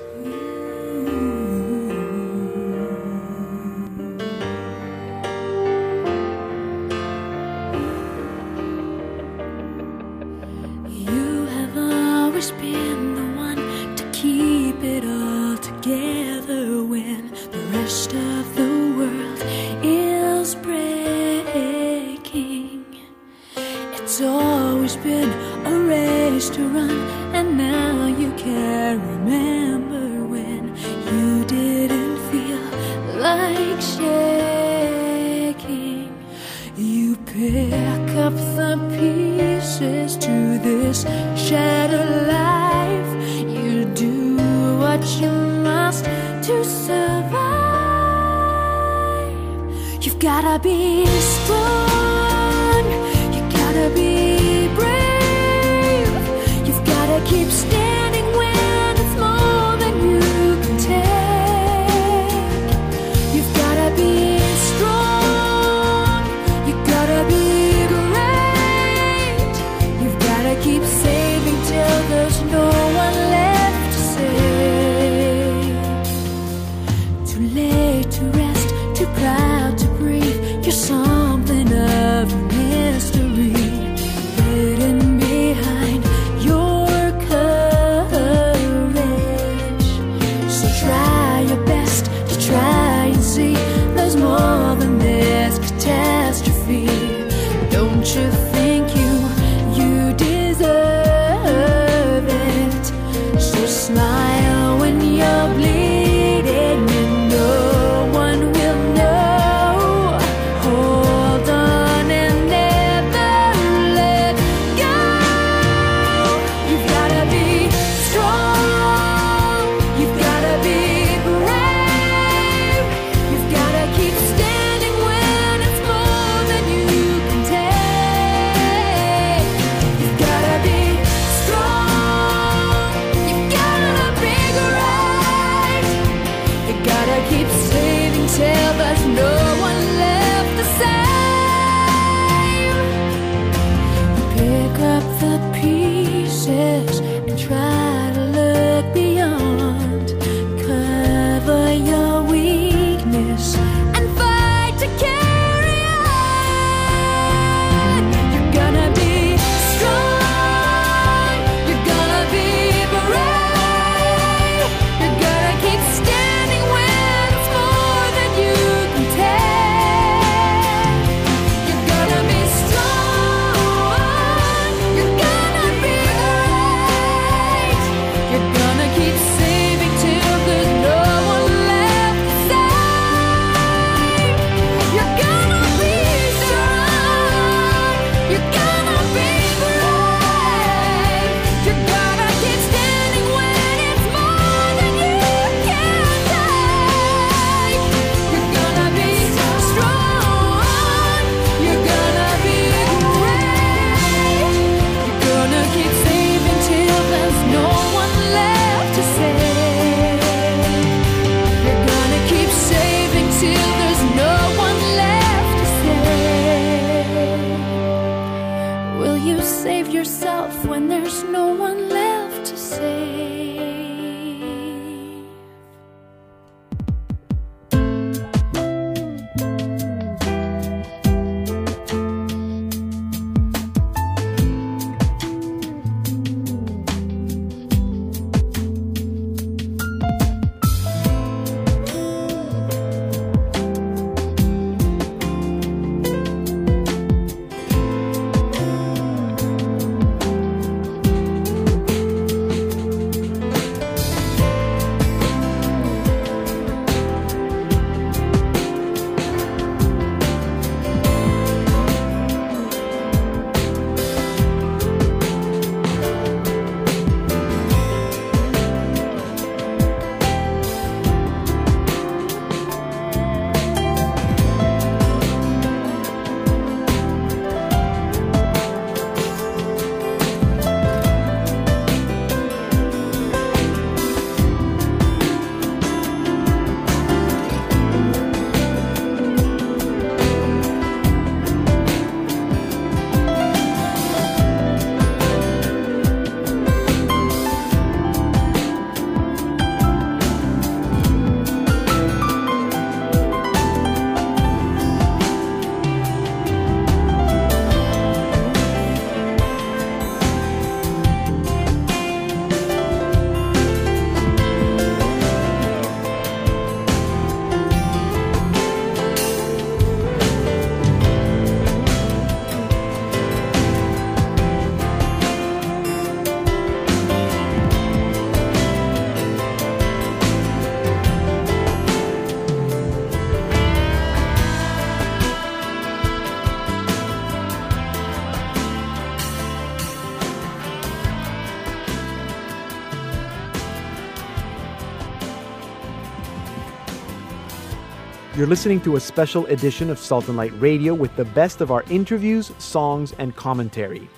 [348.43, 351.71] You're listening to a special edition of Salt and Light Radio with the best of
[351.71, 354.09] our interviews, songs, and commentary.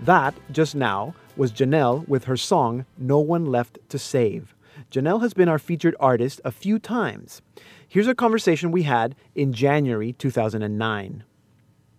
[0.00, 4.56] That, just now, was Janelle with her song No One Left to Save.
[4.90, 7.40] Janelle has been our featured artist a few times.
[7.88, 11.22] Here's a conversation we had in January 2009.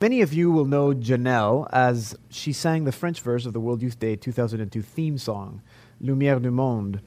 [0.02, 3.82] Many of you will know Janelle as she sang the French verse of the World
[3.82, 5.62] Youth Day 2002 theme song,
[6.04, 7.00] Lumière du Monde.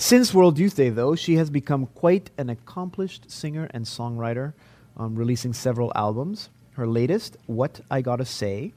[0.00, 4.52] Since World Youth Day, though, she has become quite an accomplished singer and songwriter,
[4.96, 6.50] um, releasing several albums.
[6.74, 8.74] Her latest, What I Gotta Say.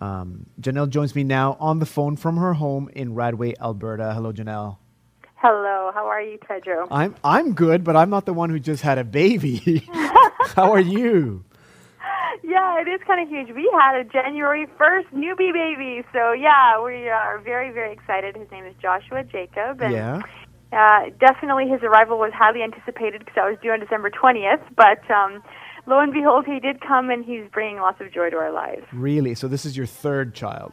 [0.00, 4.14] Um, Janelle joins me now on the phone from her home in Radway, Alberta.
[4.14, 4.76] Hello, Janelle.
[5.34, 6.86] Hello, how are you, Pedro?
[6.88, 9.88] I'm I'm good, but I'm not the one who just had a baby.
[10.54, 11.44] how are you?
[12.42, 13.54] Yeah, it is kind of huge.
[13.54, 16.06] We had a January 1st newbie baby.
[16.12, 18.36] So, yeah, we are very, very excited.
[18.36, 19.80] His name is Joshua Jacob.
[19.80, 20.22] And, yeah.
[20.72, 24.62] Uh, definitely his arrival was highly anticipated because I was due on December 20th.
[24.74, 25.42] But um,
[25.86, 28.82] lo and behold, he did come and he's bringing lots of joy to our lives.
[28.92, 29.34] Really?
[29.34, 30.72] So, this is your third child?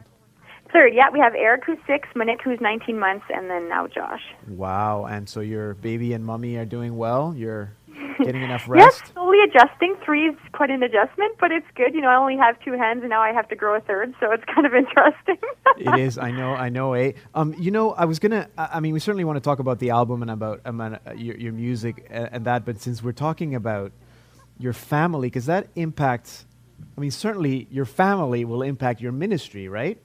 [0.72, 1.10] Third, yeah.
[1.12, 4.22] We have Eric, who's six, Monique, who's 19 months, and then now Josh.
[4.48, 5.04] Wow.
[5.04, 7.34] And so, your baby and mommy are doing well?
[7.36, 7.72] You're
[8.18, 9.00] Getting enough rest?
[9.04, 9.96] yes, slowly adjusting.
[10.04, 11.94] Three is quite an adjustment, but it's good.
[11.94, 14.14] You know, I only have two hands, and now I have to grow a third,
[14.20, 15.36] so it's kind of interesting.
[15.78, 16.18] it is.
[16.28, 16.54] I know.
[16.54, 16.92] I know.
[16.94, 17.12] Eh?
[17.34, 18.48] Um, you know, I was gonna.
[18.56, 21.36] I mean, we certainly want to talk about the album and about, um, uh, your,
[21.36, 23.92] your music and, and that, but since we're talking about
[24.58, 26.46] your family, because that impacts.
[26.96, 29.98] I mean, certainly your family will impact your ministry, right?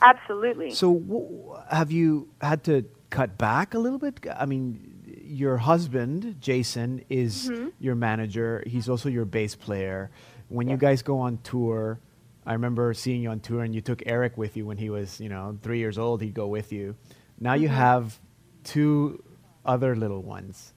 [0.00, 0.70] Absolutely.
[0.72, 4.24] So, w- have you had to cut back a little bit?
[4.38, 4.91] I mean,
[5.32, 7.68] your husband, Jason, is mm-hmm.
[7.80, 8.62] your manager.
[8.66, 10.10] He's also your bass player.
[10.48, 11.98] When you guys go on tour,
[12.44, 15.18] I remember seeing you on tour and you took Eric with you when he was,
[15.20, 16.20] you know, three years old.
[16.20, 16.96] He'd go with you.
[17.40, 17.62] Now mm-hmm.
[17.62, 18.18] you have
[18.62, 19.22] two
[19.64, 20.74] other little ones.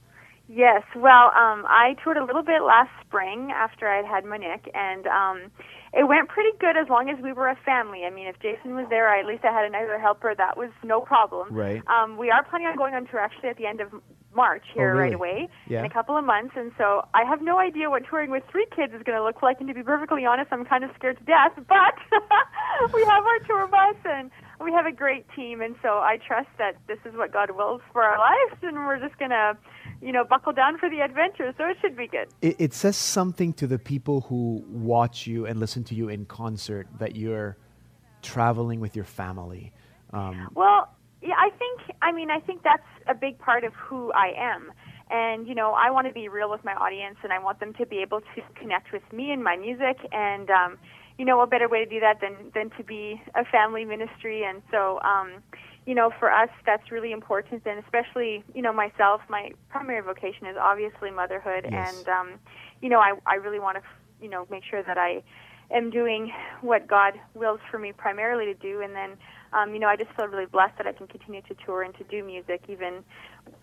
[0.47, 0.83] Yes.
[0.95, 5.51] Well, um, I toured a little bit last spring after I'd had Monique, and um,
[5.95, 8.03] it went pretty good as long as we were a family.
[8.05, 10.35] I mean, if Jason was there, I, at least I had another helper.
[10.35, 11.53] That was no problem.
[11.53, 11.81] Right.
[11.87, 13.89] Um, we are planning on going on tour actually at the end of
[14.35, 15.03] March here oh, really?
[15.03, 15.79] right away yeah.
[15.79, 18.67] in a couple of months, and so I have no idea what touring with three
[18.75, 19.59] kids is going to look like.
[19.59, 21.55] And to be perfectly honest, I'm kind of scared to death.
[21.67, 21.95] But
[22.93, 24.29] we have our tour bus, and
[24.59, 27.81] we have a great team, and so I trust that this is what God wills
[27.93, 29.57] for our lives, and we're just going to,
[30.01, 31.53] you know, buckle down for the adventure.
[31.57, 32.27] So it should be good.
[32.41, 36.25] It, it says something to the people who watch you and listen to you in
[36.25, 37.57] concert that you're
[38.21, 39.71] traveling with your family.
[40.11, 41.97] Um, well, yeah, I think.
[42.01, 44.71] I mean, I think that's a big part of who I am.
[45.09, 47.73] And you know, I want to be real with my audience, and I want them
[47.75, 49.97] to be able to connect with me and my music.
[50.11, 50.77] And um,
[51.17, 54.43] you know, a better way to do that than than to be a family ministry.
[54.43, 55.43] And so, um,
[55.86, 57.63] you know, for us, that's really important.
[57.65, 61.97] And especially, you know, myself, my primary vocation is obviously motherhood, yes.
[61.97, 62.39] and um,
[62.81, 63.83] you know, I I really want to,
[64.21, 65.23] you know, make sure that I
[65.71, 66.31] am doing
[66.61, 69.17] what God wills for me primarily to do, and then
[69.55, 71.95] um, you know, I just feel really blessed that I can continue to tour and
[71.95, 73.03] to do music, even,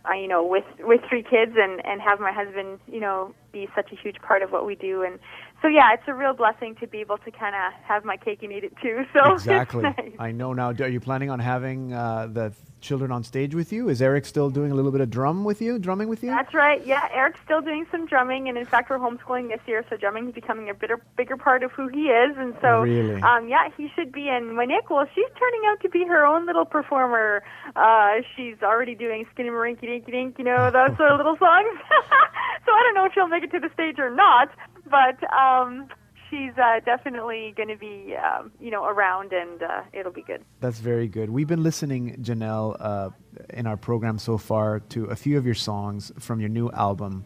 [0.09, 3.68] uh, you know, with with three kids and and have my husband, you know, be
[3.75, 5.03] such a huge part of what we do.
[5.03, 5.18] And
[5.63, 8.43] so, yeah, it's a real blessing to be able to kind of have my cake
[8.43, 9.05] and eat it too.
[9.13, 10.13] So exactly, nice.
[10.19, 10.71] I know now.
[10.71, 13.89] Are you planning on having uh, the children on stage with you?
[13.89, 16.31] Is Eric still doing a little bit of drum with you, drumming with you?
[16.31, 16.85] That's right.
[16.87, 20.29] Yeah, Eric's still doing some drumming, and in fact, we're homeschooling this year, so drumming
[20.29, 22.37] is becoming a bigger, bigger part of who he is.
[22.37, 23.23] And so, really?
[23.23, 24.29] um, yeah, he should be.
[24.29, 24.35] in.
[24.35, 27.43] And Monique, well, she's turning out to be her own little performer.
[27.77, 31.79] Uh, she's already doing Skinny Marinky Dinky Dink, you know, those sort of little songs.
[32.67, 34.49] so I don't know if she'll make it to the stage or not,
[34.93, 35.88] but um,
[36.28, 40.45] she's uh, definitely going to be, um, you know, around, and uh, it'll be good.
[40.61, 41.30] That's very good.
[41.30, 43.11] We've been listening, Janelle, uh,
[43.51, 47.24] in our program so far to a few of your songs from your new album.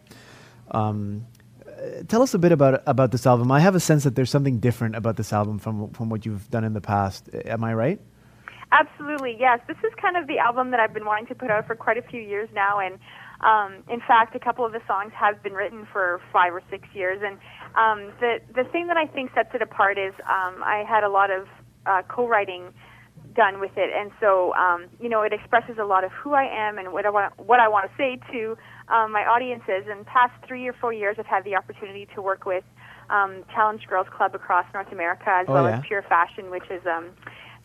[0.71, 1.27] Um,
[2.07, 3.51] tell us a bit about about this album.
[3.51, 6.49] I have a sense that there's something different about this album from from what you've
[6.49, 7.29] done in the past.
[7.45, 7.99] Am I right?
[8.71, 9.59] Absolutely, yes.
[9.67, 11.97] This is kind of the album that I've been wanting to put out for quite
[11.97, 12.99] a few years now, and
[13.41, 16.87] um, in fact, a couple of the songs have been written for five or six
[16.93, 17.21] years.
[17.23, 17.37] And
[17.75, 21.09] um, the the thing that I think sets it apart is um, I had a
[21.09, 21.47] lot of
[21.85, 22.73] uh, co-writing
[23.35, 26.43] done with it, and so um, you know it expresses a lot of who I
[26.43, 28.57] am and what I want what I want to say to
[28.89, 29.85] um, my audiences.
[29.89, 32.63] And past three or four years, I've had the opportunity to work with
[33.09, 35.77] um, Challenge Girls Club across North America, as oh, well yeah.
[35.77, 37.09] as Pure Fashion, which is um,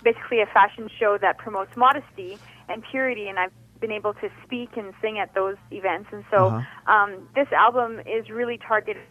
[0.04, 2.38] basically a fashion show that promotes modesty
[2.68, 3.28] and purity.
[3.28, 6.08] And I've been able to speak and sing at those events.
[6.12, 6.92] And so uh-huh.
[6.92, 9.02] um, this album is really targeted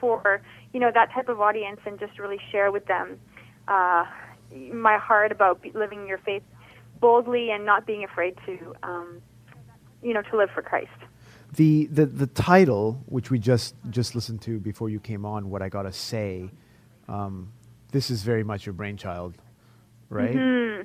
[0.00, 0.40] for
[0.72, 3.18] you know that type of audience and just really share with them
[3.68, 4.04] uh,
[4.72, 6.42] my heart about living your faith
[7.00, 9.20] boldly and not being afraid to um,
[10.02, 10.90] you know to live for Christ.
[11.54, 15.62] The, the the title, which we just just listened to before you came on, what
[15.62, 16.50] I gotta say,
[17.08, 17.52] um,
[17.92, 19.34] this is very much your brainchild,
[20.10, 20.34] right?
[20.34, 20.82] Mm-hmm.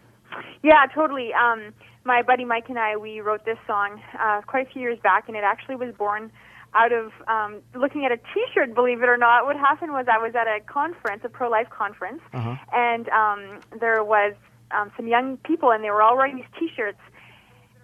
[0.64, 1.32] Yeah, totally.
[1.34, 1.74] Um,
[2.06, 5.28] my buddy Mike and I, we wrote this song uh, quite a few years back,
[5.28, 6.32] and it actually was born
[6.76, 8.74] out of um, looking at a T-shirt.
[8.74, 12.22] Believe it or not, what happened was I was at a conference, a pro-life conference,
[12.34, 12.56] uh-huh.
[12.74, 14.34] and um, there was
[14.72, 17.00] um, some young people, and they were all wearing these T-shirts.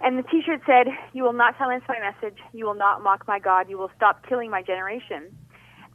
[0.01, 2.37] And the T-shirt said, "You will not silence my message.
[2.53, 3.69] You will not mock my God.
[3.69, 5.35] You will stop killing my generation."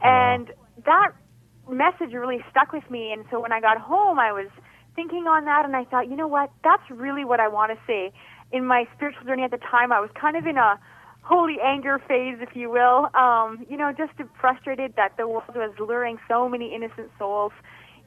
[0.00, 0.08] Uh-huh.
[0.08, 0.52] And
[0.84, 1.12] that
[1.68, 3.12] message really stuck with me.
[3.12, 4.48] And so when I got home, I was
[4.94, 6.50] thinking on that, and I thought, you know what?
[6.62, 8.12] That's really what I want to say.
[8.52, 10.78] In my spiritual journey at the time, I was kind of in a
[11.24, 13.08] holy anger phase, if you will.
[13.14, 17.52] Um, you know, just frustrated that the world was luring so many innocent souls,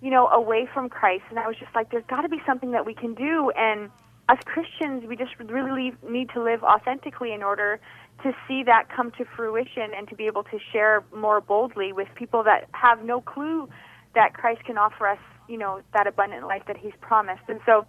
[0.01, 1.23] you know, away from Christ.
[1.29, 3.51] And I was just like, there's got to be something that we can do.
[3.57, 3.89] And
[4.29, 7.79] as Christians, we just really need to live authentically in order
[8.23, 12.07] to see that come to fruition and to be able to share more boldly with
[12.15, 13.67] people that have no clue
[14.13, 17.43] that Christ can offer us, you know, that abundant life that He's promised.
[17.47, 17.85] And so,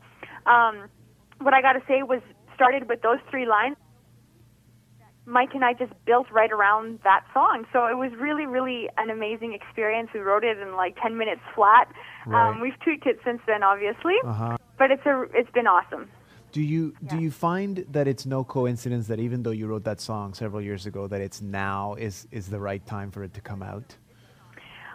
[0.50, 0.88] um,
[1.40, 2.20] what I got to say was
[2.54, 3.76] started with those three lines.
[5.28, 7.66] Mike and I just built right around that song.
[7.72, 10.08] So it was really, really an amazing experience.
[10.14, 11.92] We wrote it in like 10 minutes flat.
[12.26, 12.48] Right.
[12.48, 14.56] Um, we've tweaked it since then, obviously, uh-huh.
[14.78, 16.08] but it's a it's been awesome.
[16.50, 17.10] Do you yeah.
[17.10, 20.62] do you find that it's no coincidence that even though you wrote that song several
[20.62, 23.96] years ago, that it's now is is the right time for it to come out?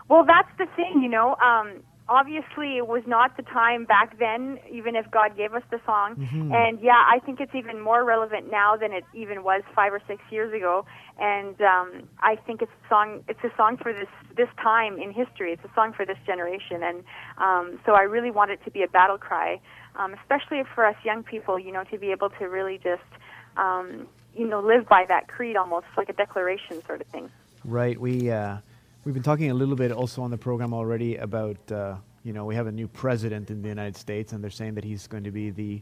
[0.10, 1.36] Well, that's the thing, you know.
[1.36, 5.80] Um, obviously it was not the time back then even if god gave us the
[5.86, 6.16] song.
[6.16, 6.52] Mm-hmm.
[6.52, 10.02] and yeah i think it's even more relevant now than it even was five or
[10.08, 10.86] six years ago.
[11.20, 15.12] And um i think it's a song it's a song for this this time in
[15.12, 15.54] history.
[15.54, 16.84] It's a song for this generation.
[16.84, 17.04] And
[17.38, 19.60] um so i really want it to be a battle cry
[19.96, 23.10] um especially for us young people you know to be able to really just
[23.58, 27.30] um you know live by that creed almost like a declaration sort of thing.
[27.64, 28.00] Right.
[28.00, 28.58] We uh
[29.06, 32.46] We've been talking a little bit also on the program already about, uh, you know,
[32.46, 35.26] we have a new president in the United States, and they're saying that he's going
[35.26, 35.82] to be the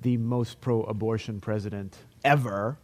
[0.00, 2.76] the most pro-abortion president ever.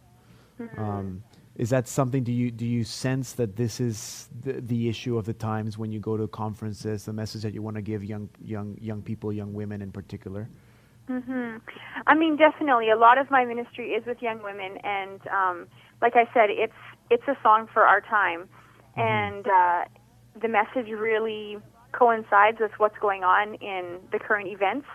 [0.61, 0.81] Mm-hmm.
[0.81, 1.23] Um,
[1.55, 2.23] is that something?
[2.23, 5.91] Do you do you sense that this is the, the issue of the times when
[5.91, 9.33] you go to conferences, the message that you want to give young young young people,
[9.33, 10.47] young women in particular?
[11.09, 11.57] Mm-hmm.
[12.05, 12.91] I mean, definitely.
[12.91, 15.67] A lot of my ministry is with young women, and um,
[16.03, 18.47] like I said, it's it's a song for our time.
[18.95, 19.85] And uh,
[20.41, 21.57] the message really
[21.91, 24.87] coincides with what's going on in the current events.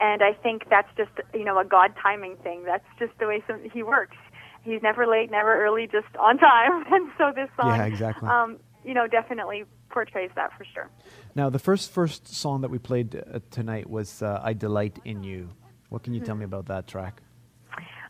[0.00, 2.64] And I think that's just you know a God timing thing.
[2.64, 4.16] That's just the way some, He works.
[4.64, 6.84] He's never late, never early, just on time.
[6.92, 8.28] And so this song, yeah, exactly.
[8.28, 10.90] Um, you know, definitely portrays that for sure.
[11.34, 15.22] Now, the first first song that we played uh, tonight was uh, "I Delight in
[15.22, 15.50] You."
[15.88, 16.26] What can you mm-hmm.
[16.26, 17.22] tell me about that track?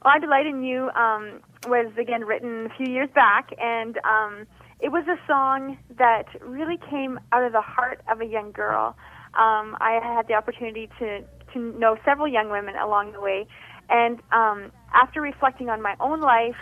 [0.05, 4.47] Well, "I Delight in You" um, was again written a few years back, and um,
[4.83, 8.97] it was a song that really came out of the heart of a young girl.
[9.35, 11.23] Um, I had the opportunity to
[11.55, 13.47] to know several young women along the way,
[13.89, 16.57] and um, after reflecting on my own life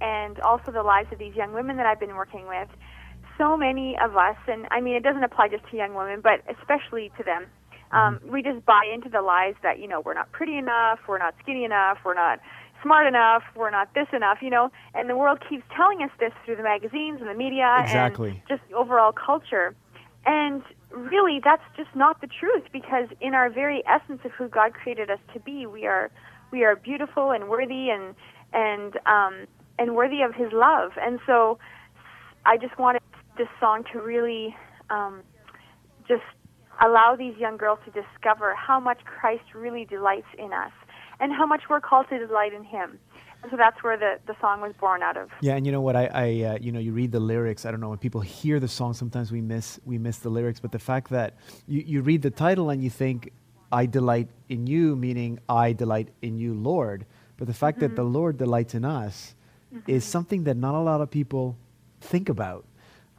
[0.00, 2.68] and also the lives of these young women that I've been working with,
[3.36, 6.40] so many of us, and I mean it doesn't apply just to young women, but
[6.48, 7.46] especially to them,
[7.92, 8.32] um, mm-hmm.
[8.32, 11.34] we just buy into the lies that you know we're not pretty enough, we're not
[11.42, 12.40] skinny enough, we're not
[12.86, 16.32] smart enough, we're not this enough, you know, and the world keeps telling us this
[16.44, 18.30] through the magazines and the media exactly.
[18.30, 19.74] and just the overall culture.
[20.24, 24.72] And really that's just not the truth because in our very essence of who God
[24.72, 26.10] created us to be, we are
[26.52, 28.14] we are beautiful and worthy and
[28.52, 29.46] and um
[29.78, 30.92] and worthy of his love.
[31.00, 31.58] And so
[32.44, 33.02] I just wanted
[33.36, 34.54] this song to really
[34.90, 35.22] um
[36.06, 36.22] just
[36.80, 40.72] allow these young girls to discover how much Christ really delights in us
[41.20, 42.98] and how much we're called to delight in Him.
[43.42, 45.28] And so that's where the, the song was born out of.
[45.40, 45.94] Yeah, and you know what?
[45.94, 47.64] I, I uh, you know, you read the lyrics.
[47.66, 48.94] I don't know when people hear the song.
[48.94, 51.34] Sometimes we miss we miss the lyrics, but the fact that
[51.66, 53.32] you, you read the title and you think,
[53.70, 57.06] "I delight in you," meaning I delight in you, Lord.
[57.36, 57.88] But the fact mm-hmm.
[57.88, 58.14] that the mm-hmm.
[58.14, 59.34] Lord delights in us
[59.72, 59.90] mm-hmm.
[59.90, 61.56] is something that not a lot of people
[62.00, 62.64] think about.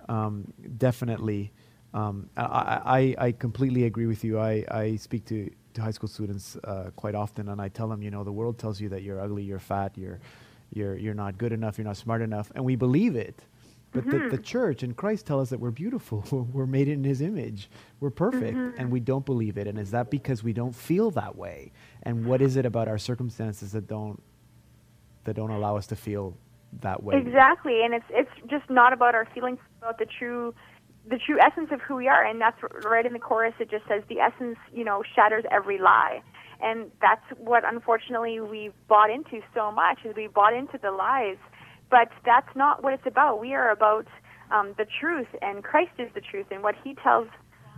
[0.10, 1.52] Um, definitely,
[1.94, 4.40] um, I, I, I completely agree with you.
[4.40, 8.02] I, I speak to to high school students uh, quite often, and I tell them,
[8.02, 10.20] you know, the world tells you that you're ugly, you're fat, you're
[10.74, 13.44] you're you're not good enough, you're not smart enough, and we believe it.
[13.92, 14.30] But mm-hmm.
[14.30, 17.70] the, the church and Christ tell us that we're beautiful, we're made in His image,
[18.00, 18.80] we're perfect, mm-hmm.
[18.80, 19.68] and we don't believe it.
[19.68, 21.72] And is that because we don't feel that way?
[22.04, 24.22] And what is it about our circumstances that don't
[25.24, 26.36] that don't allow us to feel
[26.82, 27.18] that way?
[27.18, 30.54] Exactly, and it's it's just not about our feelings, about the true
[31.10, 32.26] the true essence of who we are.
[32.26, 33.54] And that's right in the chorus.
[33.60, 36.22] It just says the essence, you know, shatters every lie.
[36.62, 41.38] And that's what unfortunately we bought into so much is we bought into the lies
[41.90, 43.40] but that's not what it's about.
[43.40, 44.08] We are about
[44.52, 47.28] um, the truth, and Christ is the truth, and what He tells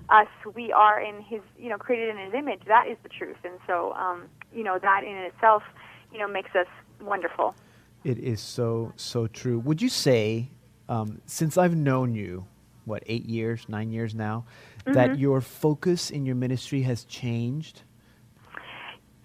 [0.10, 2.62] us we are in His, you know, created in His image.
[2.68, 5.64] That is the truth, and so, um, you know, that in itself,
[6.12, 6.68] you know, makes us
[7.02, 7.56] wonderful.
[8.04, 9.60] It is so so true.
[9.60, 10.50] Would you say,
[10.88, 12.48] um, since I've known you,
[12.90, 14.46] what eight years, nine years now,
[14.80, 14.94] mm-hmm.
[14.94, 17.84] that your focus in your ministry has changed?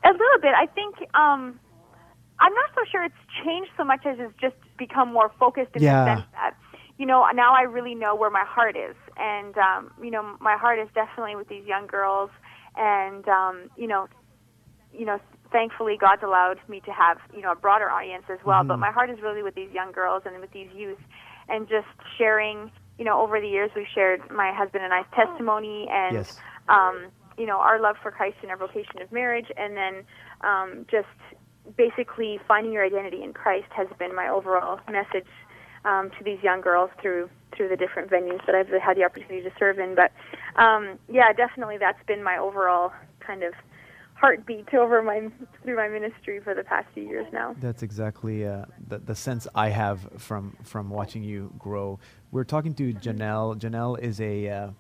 [0.05, 0.53] A little bit.
[0.55, 1.59] I think um,
[2.41, 5.83] I'm not so sure it's changed so much as it's just become more focused in
[5.83, 6.05] yeah.
[6.05, 6.57] the sense that
[6.99, 10.57] you know now I really know where my heart is, and um, you know my
[10.57, 12.31] heart is definitely with these young girls,
[12.77, 14.09] and um, you know,
[14.93, 15.21] you know
[15.53, 18.61] thankfully God's allowed me to have you know a broader audience as well.
[18.61, 18.69] Mm-hmm.
[18.69, 21.01] But my heart is really with these young girls and with these youth,
[21.49, 21.89] and just
[22.19, 22.71] sharing.
[22.99, 26.39] You know, over the years we've shared my husband and I's testimony and yes.
[26.69, 30.05] um, you know our love for Christ and our vocation of marriage, and then
[30.43, 31.09] um, just
[31.77, 35.27] basically finding your identity in Christ has been my overall message
[35.85, 39.43] um, to these young girls through through the different venues that I've had the opportunity
[39.43, 39.95] to serve in.
[39.95, 40.13] But
[40.61, 43.55] um, yeah, definitely that's been my overall kind of
[44.25, 45.29] heartbeat over my
[45.63, 47.55] through my ministry for the past few years now.
[47.61, 51.99] That's exactly uh, the, the sense I have from from watching you grow.
[52.31, 53.61] We're talking to Janelle.
[53.61, 54.71] Janelle is a, uh,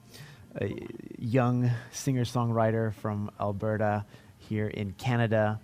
[0.62, 0.74] a
[1.18, 4.06] young singer songwriter from Alberta
[4.38, 5.60] here in Canada.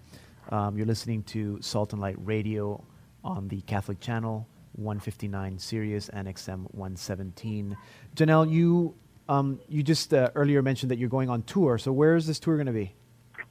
[0.51, 2.85] Um, you're listening to Salt and Light Radio
[3.25, 7.75] on the Catholic Channel 159 Sirius and XM 117.
[8.15, 8.95] Janelle, you
[9.31, 11.79] um, you just uh, earlier mentioned that you're going on tour.
[11.79, 12.95] So where is this tour going to be?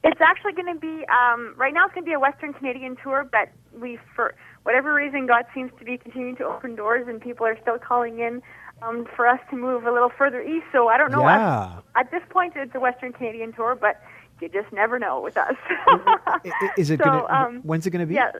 [0.02, 1.84] It's actually going to be um, right now.
[1.84, 5.70] It's going to be a Western Canadian tour, but we, for whatever reason, God seems
[5.78, 8.40] to be continuing to open doors, and people are still calling in
[8.82, 10.66] um, for us to move a little further east.
[10.72, 11.22] So I don't know.
[11.22, 11.80] Yeah.
[11.94, 14.00] At, at this point, it's a Western Canadian tour, but
[14.40, 15.54] you just never know with us.
[16.78, 17.00] is it?
[17.00, 18.14] So, gonna, um, when's it going to be?
[18.14, 18.32] Yeah,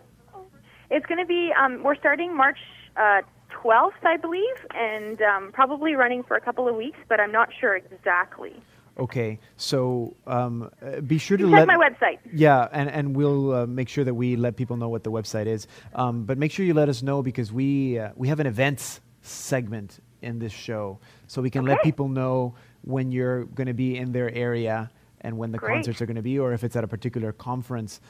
[0.91, 1.51] it's going to be.
[1.59, 2.59] Um, we're starting March
[2.97, 3.23] uh,
[3.63, 7.51] 12th, I believe, and um, probably running for a couple of weeks, but I'm not
[7.59, 8.55] sure exactly.
[8.99, 12.18] Okay, so um, uh, be sure to check let my website.
[12.32, 15.47] Yeah, and and we'll uh, make sure that we let people know what the website
[15.47, 15.66] is.
[15.95, 19.01] Um, but make sure you let us know because we uh, we have an events
[19.22, 21.72] segment in this show, so we can okay.
[21.74, 24.91] let people know when you're going to be in their area
[25.22, 25.74] and when the Great.
[25.74, 28.01] concerts are going to be, or if it's at a particular conference.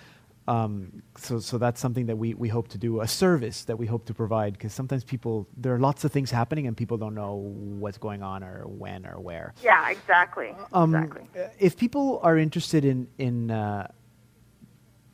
[0.50, 3.86] Um, so, so that's something that we, we hope to do, a service that we
[3.86, 7.14] hope to provide, because sometimes people, there are lots of things happening and people don't
[7.14, 9.54] know what's going on or when or where.
[9.62, 10.52] Yeah, exactly.
[10.72, 11.22] Um, exactly.
[11.60, 13.92] If people are interested in, in uh,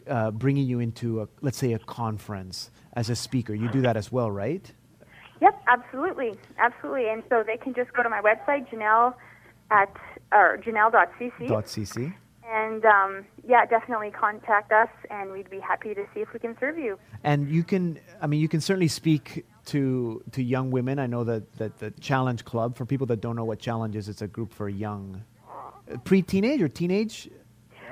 [0.09, 3.99] uh, bringing you into, a, let's say, a conference as a speaker, you do that
[3.99, 4.73] as well, right?
[5.43, 6.33] Yep, absolutely.
[6.57, 7.11] Absolutely.
[7.11, 9.13] And so they can just go to my website, Janelle
[9.71, 9.95] at
[10.33, 11.47] or janelle.cc.
[11.47, 12.15] .cc.
[12.49, 16.57] And um, yeah, definitely contact us, and we'd be happy to see if we can
[16.61, 16.99] serve you.
[17.25, 20.99] And you can, I mean, you can certainly speak to to young women.
[20.99, 24.09] I know that that the Challenge Club, for people that don't know what Challenge is,
[24.09, 27.29] it's a group for young, uh, pre-teenage or teenage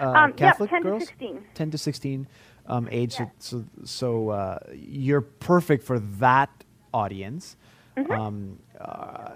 [0.00, 1.02] uh, um, Catholic yep, 10 girls.
[1.02, 1.44] To 16.
[1.54, 2.28] Ten to sixteen
[2.66, 3.14] um, age.
[3.14, 6.50] So so, so uh, you're perfect for that
[6.92, 7.56] audience.
[7.96, 8.12] Mm-hmm.
[8.12, 9.30] Um, uh,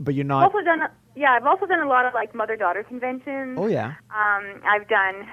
[0.00, 0.44] but you're not.
[0.44, 0.80] Also done,
[1.16, 3.58] yeah, I've also done a lot of like mother-daughter conventions.
[3.58, 3.94] Oh yeah.
[4.10, 5.26] Um, I've done,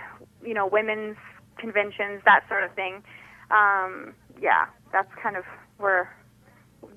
[0.43, 1.17] you know, women's
[1.57, 3.03] conventions, that sort of thing.
[3.51, 5.43] Um, yeah, that's kind of
[5.77, 6.15] where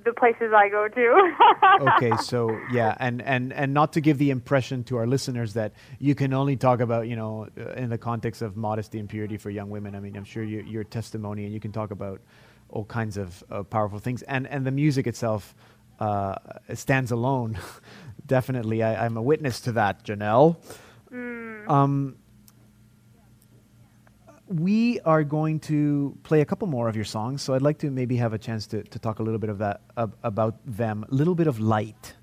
[0.05, 1.33] the places I go to.
[1.97, 5.73] okay, so yeah, and, and and not to give the impression to our listeners that
[5.99, 9.37] you can only talk about you know uh, in the context of modesty and purity
[9.37, 9.97] for young women.
[9.97, 12.21] I mean, I'm sure you, your testimony and you can talk about
[12.69, 15.57] all kinds of uh, powerful things, and and the music itself
[15.99, 16.37] uh,
[16.75, 17.59] stands alone.
[18.27, 20.57] Definitely, I, am a witness to that, Janelle.
[21.13, 21.69] Mm.
[21.69, 22.17] Um,
[24.49, 27.91] we are going to play a couple more of your songs, so I'd like to
[27.91, 31.05] maybe have a chance to, to talk a little bit of that about them.
[31.11, 32.15] A little bit of light.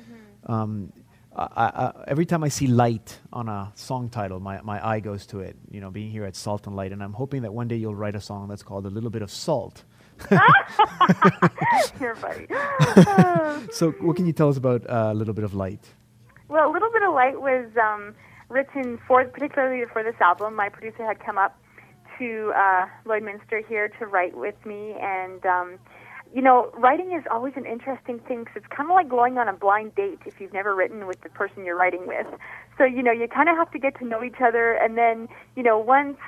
[0.00, 0.52] Mm-hmm.
[0.52, 0.92] Um,
[1.36, 5.26] I, I, every time I see light on a song title, my, my eye goes
[5.26, 5.56] to it.
[5.70, 7.94] You know, being here at Salt and Light, and I'm hoping that one day you'll
[7.94, 9.84] write a song that's called "A Little Bit of Salt."
[12.00, 12.46] You're funny.
[13.72, 15.84] so, what can you tell us about uh, a little bit of light?
[16.48, 18.14] Well, a little bit of light was um,
[18.48, 20.54] written for, particularly for this album.
[20.54, 21.58] My producer had come up
[22.18, 25.78] to uh, Lloydminster here to write with me, and um,
[26.34, 29.48] you know, writing is always an interesting thing because it's kind of like going on
[29.48, 32.26] a blind date if you've never written with the person you're writing with.
[32.78, 35.28] So you know, you kind of have to get to know each other, and then
[35.56, 36.18] you know, once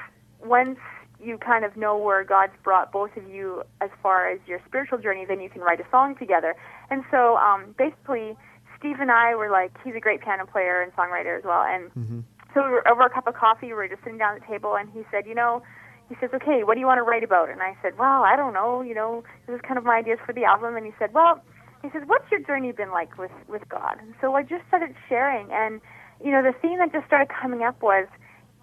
[0.44, 0.78] once
[1.22, 4.98] you kind of know where God's brought both of you as far as your spiritual
[4.98, 6.54] journey, then you can write a song together.
[6.90, 8.36] And so um, basically,
[8.78, 11.62] Steve and I were like, he's a great piano player and songwriter as well.
[11.62, 12.20] And mm-hmm.
[12.54, 14.46] so we were over a cup of coffee, we were just sitting down at the
[14.46, 15.62] table, and he said, you know,
[16.08, 18.34] he says, "Okay, what do you want to write about?" And I said, "Well, I
[18.34, 18.80] don't know.
[18.80, 21.42] You know, this is kind of my ideas for the album." And he said, "Well."
[21.82, 24.96] He says, "What's your journey been like with with God?" And so I just started
[25.08, 25.80] sharing, and
[26.24, 28.08] you know, the theme that just started coming up was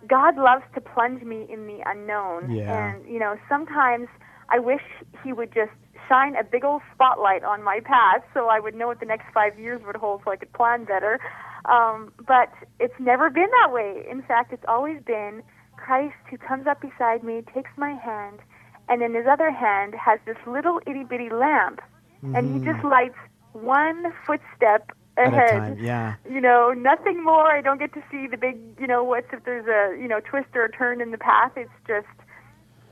[0.08, 2.52] God loves to plunge me in the unknown.
[2.52, 2.96] Yeah.
[2.96, 4.08] And, you know, sometimes
[4.50, 4.82] I wish
[5.24, 5.72] He would just
[6.08, 9.26] shine a big old spotlight on my path so I would know what the next
[9.34, 11.20] five years would hold so I could plan better.
[11.66, 14.06] Um, but it's never been that way.
[14.10, 15.42] In fact, it's always been
[15.78, 18.40] Christ who comes up beside me, takes my hand,
[18.88, 21.82] and in his other hand has this little itty bitty lamp.
[22.24, 22.36] Mm-hmm.
[22.36, 22.90] And he just mm-hmm.
[22.90, 23.18] lights
[23.54, 25.50] one footstep ahead.
[25.50, 26.16] Time, yeah.
[26.30, 27.52] You know, nothing more.
[27.52, 30.20] I don't get to see the big, you know, what's if there's a, you know,
[30.20, 31.52] twist or a turn in the path.
[31.56, 32.08] It's just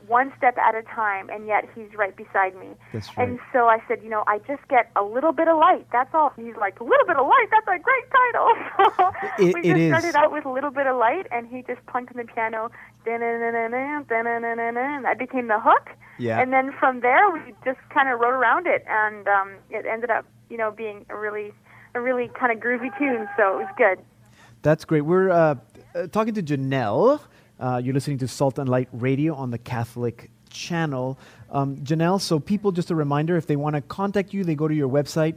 [0.08, 2.68] one step at a time, and yet he's right beside me.
[2.92, 3.30] That's right.
[3.30, 5.88] And so I said, you know, I just get a little bit of light.
[5.92, 6.34] That's all.
[6.36, 7.48] He's like, a little bit of light.
[7.52, 8.50] That's a great title.
[8.94, 11.64] So it, we just it started out with a little bit of light, and he
[11.64, 12.70] just plunked on the piano.
[15.04, 15.90] That became the hook.
[16.20, 16.40] Yeah.
[16.40, 20.10] And then from there, we just kind of wrote around it, and um, it ended
[20.12, 21.54] up, you know, being a really
[21.96, 24.00] a really kind of groovy tune, so it was good.
[24.62, 25.02] That's great.
[25.02, 25.56] We're uh,
[25.94, 27.20] uh, talking to Janelle.
[27.60, 31.20] Uh, you're listening to Salt and Light Radio on the Catholic channel.
[31.52, 34.68] Um, Janelle, so people, just a reminder, if they want to contact you, they go
[34.68, 35.36] to your website,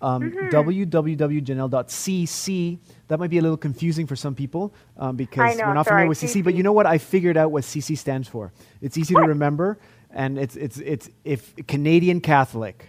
[0.00, 0.48] um, mm-hmm.
[0.48, 2.78] www.janelle.cc.
[3.08, 6.06] That might be a little confusing for some people um, because know, we're not sorry,
[6.06, 6.86] familiar with CC, but you know what?
[6.86, 8.52] I figured out what CC stands for.
[8.80, 9.22] It's easy what?
[9.22, 9.78] to remember,
[10.10, 12.86] and it's, it's, it's if Canadian Catholic.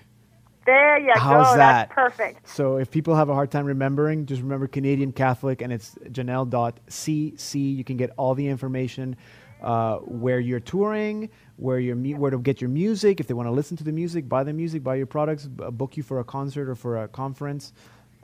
[0.72, 1.58] There you How's go.
[1.58, 1.90] That?
[1.90, 2.48] That's perfect.
[2.48, 7.76] So if people have a hard time remembering, just remember Canadian Catholic and it's janelle.cc.
[7.76, 9.18] You can get all the information
[9.62, 13.20] uh, where you're touring, where you're where to get your music.
[13.20, 15.98] If they want to listen to the music, buy the music, buy your products, book
[15.98, 17.74] you for a concert or for a conference.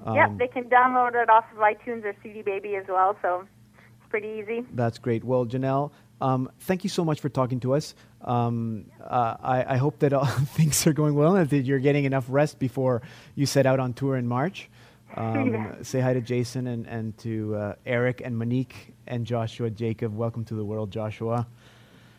[0.06, 3.18] Um, yep, they can download it off of iTunes or CD Baby as well.
[3.22, 3.46] So
[3.76, 4.66] it's pretty easy.
[4.74, 5.26] That's great.
[5.26, 5.92] Well, Janelle,
[6.22, 7.94] um, thank you so much for talking to us.
[8.22, 10.26] Um, uh, I, I, hope that all
[10.58, 13.04] things are going well and that you're getting enough rest before
[13.36, 14.70] you set out on tour in March.
[15.16, 15.76] Um, yeah.
[15.84, 20.16] Say hi to Jason and, and to uh, Eric and Monique and Joshua Jacob.
[20.16, 21.48] Welcome to the world, Joshua.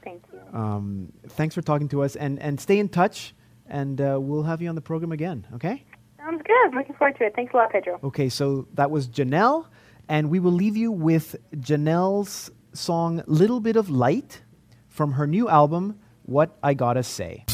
[0.04, 0.58] Thank you.
[0.58, 3.34] Um, thanks for talking to us and, and stay in touch,
[3.66, 5.84] and uh, we'll have you on the program again, okay?
[6.18, 6.74] Sounds good.
[6.74, 7.34] Looking forward to it.
[7.34, 7.98] Thanks a lot, Pedro.
[8.04, 9.66] Okay, so that was Janelle,
[10.08, 14.42] and we will leave you with Janelle's song Little Bit of Light
[14.86, 17.44] from her new album, What I Gotta Say.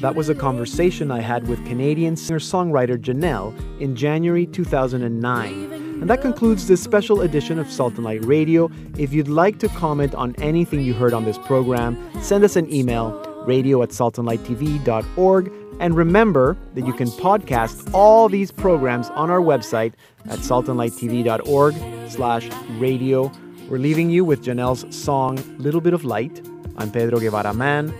[0.00, 5.75] That was a conversation I had with Canadian singer songwriter Janelle in January 2009.
[6.00, 8.70] And that concludes this special edition of Salt and Light Radio.
[8.98, 12.72] If you'd like to comment on anything you heard on this program, send us an
[12.72, 13.10] email,
[13.46, 15.52] radio at saltandlighttv.org.
[15.80, 19.94] And remember that you can podcast all these programs on our website
[20.26, 21.74] at saltandlighttv.org
[22.10, 23.32] slash radio.
[23.68, 26.46] We're leaving you with Janelle's song, Little Bit of Light.
[26.76, 27.92] I'm Pedro Guevara Mann.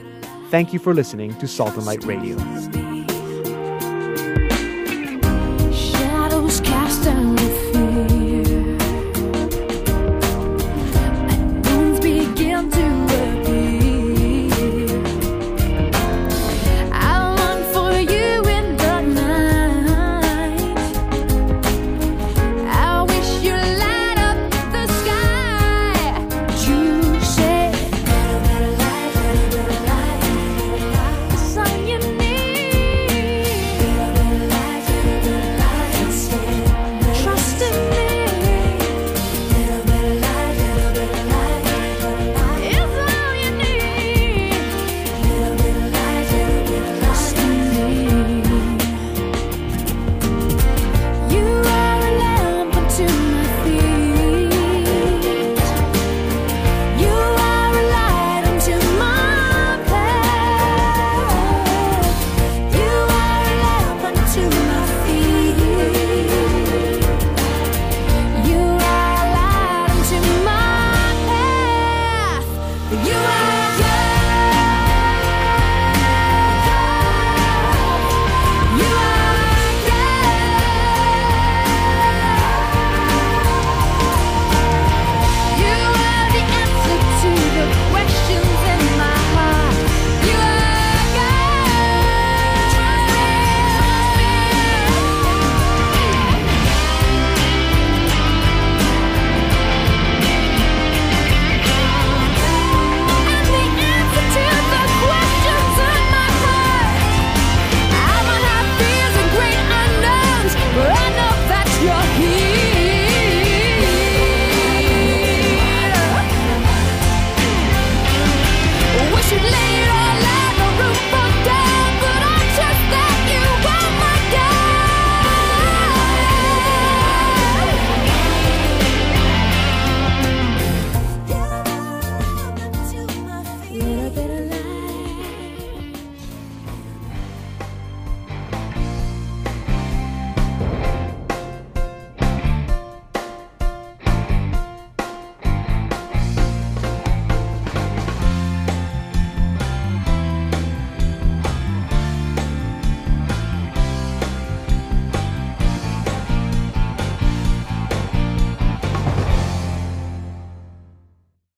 [0.51, 2.37] Thank you for listening to Salt and Light Radio.